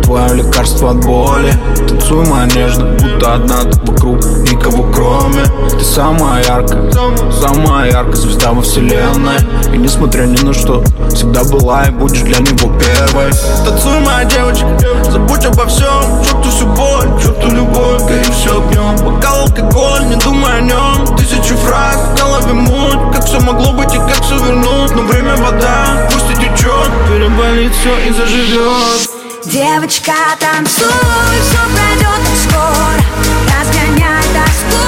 твое 0.02 0.34
лекарство 0.36 0.92
от 0.92 1.04
боли. 1.04 1.52
Танцуй, 1.86 2.24
моя 2.26 2.46
нежная, 2.46 2.92
будто 2.92 3.34
одна 3.34 3.64
ты 3.64 3.78
вокруг 3.80 4.24
Никого 4.50 4.90
кроме. 4.94 5.44
Ты 5.68 5.84
самая 5.84 6.42
яркая, 6.42 6.90
самая 7.30 7.90
яркая 7.90 8.16
звезда 8.16 8.52
во 8.52 8.62
вселенной. 8.62 9.36
И 9.74 9.76
несмотря 9.76 10.22
ни 10.22 10.42
на 10.42 10.54
что, 10.54 10.82
всегда 11.10 11.44
была 11.44 11.84
и 11.84 11.90
будешь 11.90 12.22
для 12.22 12.38
него 12.38 12.72
первой. 12.78 13.30
Танцуй, 13.62 14.00
моя 14.00 14.24
девочка, 14.24 14.66
забудь 15.10 15.44
обо 15.44 15.66
всем. 15.66 16.24
Черту 16.24 16.48
всю 16.48 16.66
боль, 16.66 17.22
черту 17.22 17.50
любовь, 17.50 18.02
гори 18.04 18.24
все 18.32 18.56
огнем 18.56 18.96
Бокал 19.04 19.42
алкоголь, 19.42 20.06
не 20.06 20.16
думай 20.16 20.58
о 20.58 20.60
нем 20.60 21.16
Тысячу 21.16 21.56
фраз, 21.56 21.96
в 21.96 22.18
голове 22.18 22.52
муть 22.52 23.12
Как 23.12 23.24
все 23.24 23.40
могло 23.40 23.72
быть 23.72 23.94
и 23.94 23.98
как 23.98 24.20
все 24.22 24.36
вернуть? 24.38 24.94
Но 24.94 25.02
время 25.02 25.36
вода, 25.36 26.08
пусть 26.10 26.30
и 26.30 26.34
течет 26.34 26.90
Переболит 27.08 27.72
все 27.74 28.08
и 28.08 28.12
заживет 28.12 28.45
Девочка, 28.46 30.14
танцуй, 30.38 30.86
все 30.86 31.58
пройдет 31.74 32.22
скоро 32.44 33.02
Разгоняй 33.50 34.22
тоску, 34.22 34.86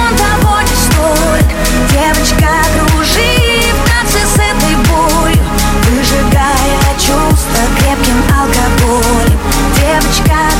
он 0.00 0.16
того 0.16 0.60
не 0.60 0.76
стоит 0.76 1.46
Девочка, 1.90 2.48
кружи 2.72 3.72
в 3.72 3.88
танце 3.88 4.24
с 4.24 4.34
этой 4.34 4.76
болью 4.86 5.42
Выжигая 5.90 6.94
чувства 6.96 7.64
крепким 7.78 8.22
алкоголем. 8.30 9.38
Девочка, 9.74 10.53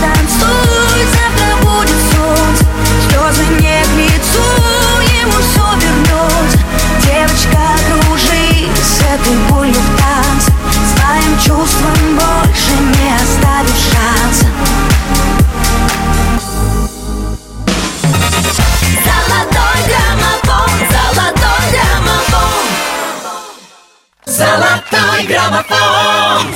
Золотой 25.25 25.27
граммофон. 25.27 26.55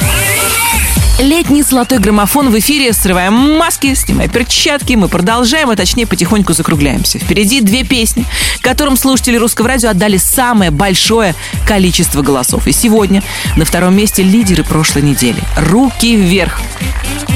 Летний 1.19 1.63
золотой 1.63 1.99
граммофон 1.99 2.51
в 2.51 2.59
эфире. 2.59 2.93
Срываем 2.93 3.33
маски, 3.33 3.95
снимаем 3.95 4.31
перчатки. 4.31 4.93
Мы 4.95 5.09
продолжаем, 5.09 5.71
а 5.71 5.77
точнее 5.77 6.07
потихоньку 6.07 6.53
закругляемся. 6.53 7.19
Впереди 7.19 7.61
две 7.61 7.85
песни, 7.85 8.27
которым 8.61 8.97
слушатели 8.97 9.37
русского 9.37 9.69
радио 9.69 9.91
отдали 9.91 10.19
самое 10.19 10.71
большое 10.71 11.35
количество 11.67 12.23
голосов. 12.23 12.67
И 12.67 12.73
сегодня 12.73 13.23
на 13.57 13.65
втором 13.65 13.97
месте 13.97 14.23
лидеры 14.23 14.65
прошлой 14.65 15.03
недели. 15.03 15.43
Руки 15.57 16.15
вверх. 16.17 16.61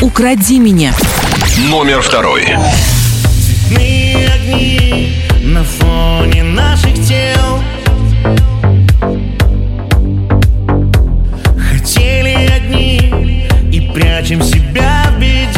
Укради 0.00 0.58
меня. 0.58 0.94
Номер 1.68 2.02
второй. 2.02 2.46
Цветные 3.70 4.28
огни 4.28 5.22
на 5.42 5.64
фоне 5.64 6.42
наших 6.42 6.94
тел 7.06 7.21
прячем 13.92 14.42
себя 14.42 15.04
в 15.10 15.20
беде 15.20 15.51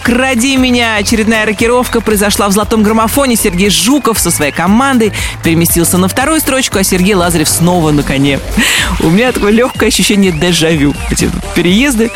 укради 0.00 0.56
меня. 0.56 0.96
Очередная 0.96 1.44
рокировка 1.44 2.00
произошла 2.00 2.48
в 2.48 2.52
золотом 2.52 2.82
граммофоне. 2.82 3.36
Сергей 3.36 3.70
Жуков 3.70 4.18
со 4.18 4.30
своей 4.30 4.52
командой 4.52 5.12
переместился 5.42 5.98
на 5.98 6.08
вторую 6.08 6.40
строчку, 6.40 6.78
а 6.78 6.84
Сергей 6.84 7.14
Лазарев 7.14 7.48
снова 7.48 7.90
на 7.90 8.02
коне. 8.02 8.40
У 9.00 9.10
меня 9.10 9.32
такое 9.32 9.52
легкое 9.52 9.88
ощущение 9.88 10.32
дежавю. 10.32 10.94
Эти 11.10 11.30
переезды 11.54 12.10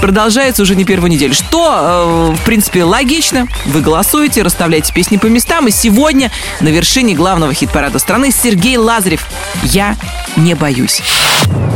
продолжаются 0.00 0.62
уже 0.62 0.76
не 0.76 0.84
первую 0.84 1.10
неделю. 1.10 1.34
Что, 1.34 2.34
э, 2.34 2.36
в 2.36 2.44
принципе, 2.44 2.84
логично. 2.84 3.46
Вы 3.66 3.80
голосуете, 3.80 4.42
расставляете 4.42 4.92
песни 4.92 5.16
по 5.16 5.26
местам. 5.26 5.68
И 5.68 5.70
сегодня 5.70 6.30
на 6.60 6.68
вершине 6.68 7.14
главного 7.14 7.54
хит-парада 7.54 7.98
страны 7.98 8.30
Сергей 8.30 8.76
Лазарев. 8.76 9.26
Я 9.62 9.96
не 10.36 10.54
боюсь. 10.54 11.02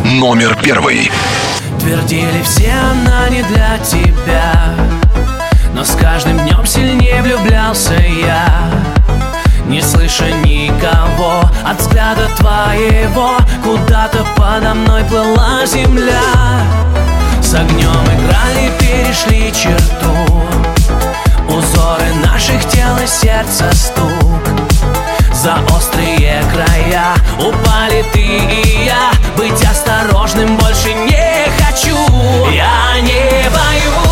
Номер 0.04 0.58
первый. 0.62 1.10
Твердили 1.80 2.42
все, 2.42 2.72
она 2.72 3.28
не 3.28 3.42
для 3.42 3.78
тебя 3.78 4.74
Но 5.76 5.84
с 5.84 5.90
каждым 5.94 6.38
днем 6.38 6.64
сильнее 6.64 7.20
влюблялся 7.20 7.92
я. 7.92 8.48
Не 9.66 9.82
слыша 9.82 10.30
никого 10.30 11.42
от 11.66 11.78
взгляда 11.78 12.28
твоего 12.38 13.36
Куда-то 13.62 14.24
подо 14.36 14.72
мной 14.72 15.04
плыла 15.04 15.66
земля. 15.66 16.22
С 17.42 17.52
огнем 17.52 17.90
играли, 17.90 18.72
перешли 18.80 19.52
черту. 19.52 20.16
Узоры 21.46 22.14
наших 22.24 22.66
тел 22.70 22.96
и 22.96 23.06
сердца 23.06 23.70
стук. 23.74 24.48
За 25.34 25.58
острые 25.76 26.42
края 26.54 27.16
упали 27.38 28.02
ты 28.14 28.22
и 28.22 28.86
я. 28.86 29.10
Быть 29.36 29.62
осторожным 29.62 30.56
больше 30.56 30.94
не 30.94 31.50
хочу. 31.60 31.94
Я 32.50 32.98
не 33.02 33.50
боюсь 33.50 34.05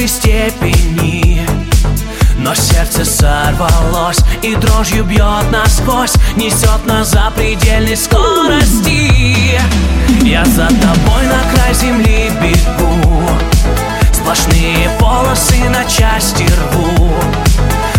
высшей 0.00 0.08
степени 0.08 1.46
но 2.38 2.54
сердце 2.54 3.04
сорвалось 3.04 4.20
и 4.42 4.54
дрожью 4.54 5.04
бьет 5.04 5.50
насквозь 5.50 6.14
Несет 6.36 6.86
нас 6.86 7.10
за 7.10 7.30
предельной 7.36 7.96
скорости. 7.98 9.60
Я 10.22 10.42
за 10.46 10.68
тобой 10.68 11.26
на 11.26 11.42
край 11.52 11.74
земли 11.74 12.32
бегу 12.40 13.22
Сплошные 14.10 14.88
полосы 14.98 15.68
на 15.68 15.84
части 15.84 16.44
рву. 16.44 17.12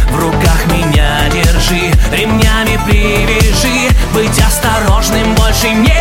В 0.09 0.19
руках 0.19 0.65
меня 0.73 1.29
держи, 1.31 1.91
ремнями 2.11 2.79
привяжи 2.87 3.95
Быть 4.15 4.41
осторожным 4.41 5.35
больше 5.35 5.69
не 5.69 6.00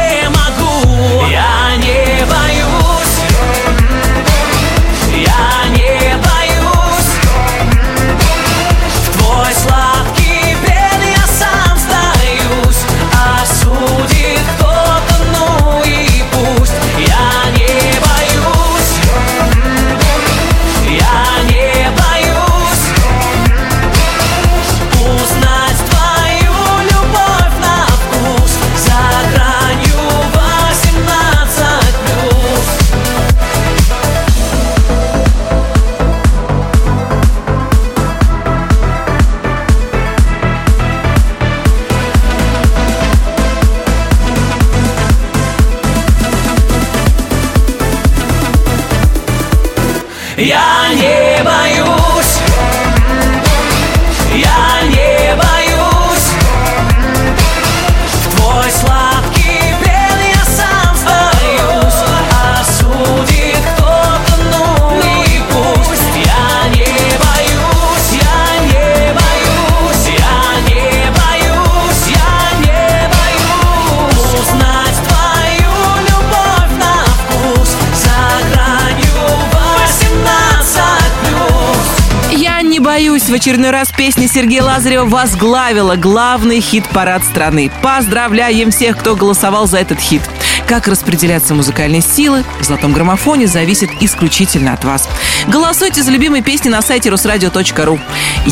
В 83.31 83.32
очередной 83.32 83.70
раз 83.70 83.93
песня 83.93 84.27
Сергея 84.27 84.65
Лазарева 84.65 85.05
возглавила 85.05 85.94
главный 85.94 86.61
хит-парад 86.61 87.23
страны. 87.23 87.70
Поздравляем 87.81 88.73
всех, 88.73 88.98
кто 88.98 89.15
голосовал 89.15 89.69
за 89.69 89.78
этот 89.78 90.01
хит. 90.01 90.23
Как 90.70 90.86
распределяться 90.86 91.52
музыкальные 91.52 92.01
силы 92.01 92.44
в 92.60 92.64
золотом 92.64 92.92
граммофоне 92.92 93.48
зависит 93.48 93.90
исключительно 93.98 94.72
от 94.72 94.84
вас. 94.84 95.09
Голосуйте 95.48 96.05
за 96.05 96.12
любимые 96.12 96.44
песни 96.44 96.68
на 96.68 96.80
сайте 96.80 97.10
русрадио.ру. 97.10 97.98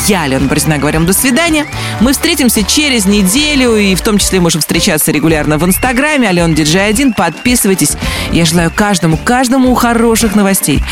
Я, 0.08 0.22
Алена 0.22 0.48
Бородина, 0.48 0.78
говорим 0.78 1.06
до 1.06 1.12
свидания. 1.12 1.64
Мы 2.00 2.12
встретимся 2.12 2.64
через 2.64 3.04
неделю 3.04 3.76
и 3.76 3.94
в 3.94 4.00
том 4.00 4.18
числе 4.18 4.40
можем 4.40 4.62
встречаться 4.62 5.12
регулярно 5.12 5.58
в 5.58 5.64
Инстаграме. 5.64 6.28
Алена 6.28 6.52
Диджей 6.54 6.88
1. 6.88 7.12
Подписывайтесь. 7.12 7.92
Я 8.32 8.44
желаю 8.44 8.72
каждому, 8.74 9.16
каждому 9.16 9.72
хороших 9.76 10.34
новостей. 10.34 10.82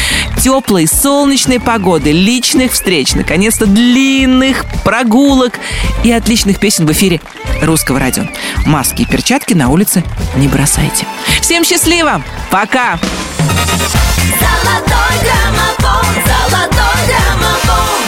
Теплой, 0.41 0.87
солнечной 0.87 1.59
погоды, 1.59 2.13
личных 2.13 2.71
встреч, 2.71 3.15
наконец-то 3.15 3.67
длинных 3.67 4.65
прогулок 4.85 5.59
и 6.05 6.13
отличных 6.13 6.61
песен 6.61 6.87
в 6.87 6.93
эфире 6.93 7.21
русского 7.63 7.99
радио. 7.99 8.27
Маски 8.65 9.03
и 9.03 9.07
перчатки 9.07 9.55
на 9.55 9.71
улице 9.71 10.05
не 10.37 10.47
бросайте. 10.47 11.05
Всем 11.41 11.65
счастливо! 11.65 12.23
Пока! 12.51 12.99
Золотой 13.39 15.15
граммофон, 15.23 16.07
золотой 16.25 17.07
граммофон 17.07 18.06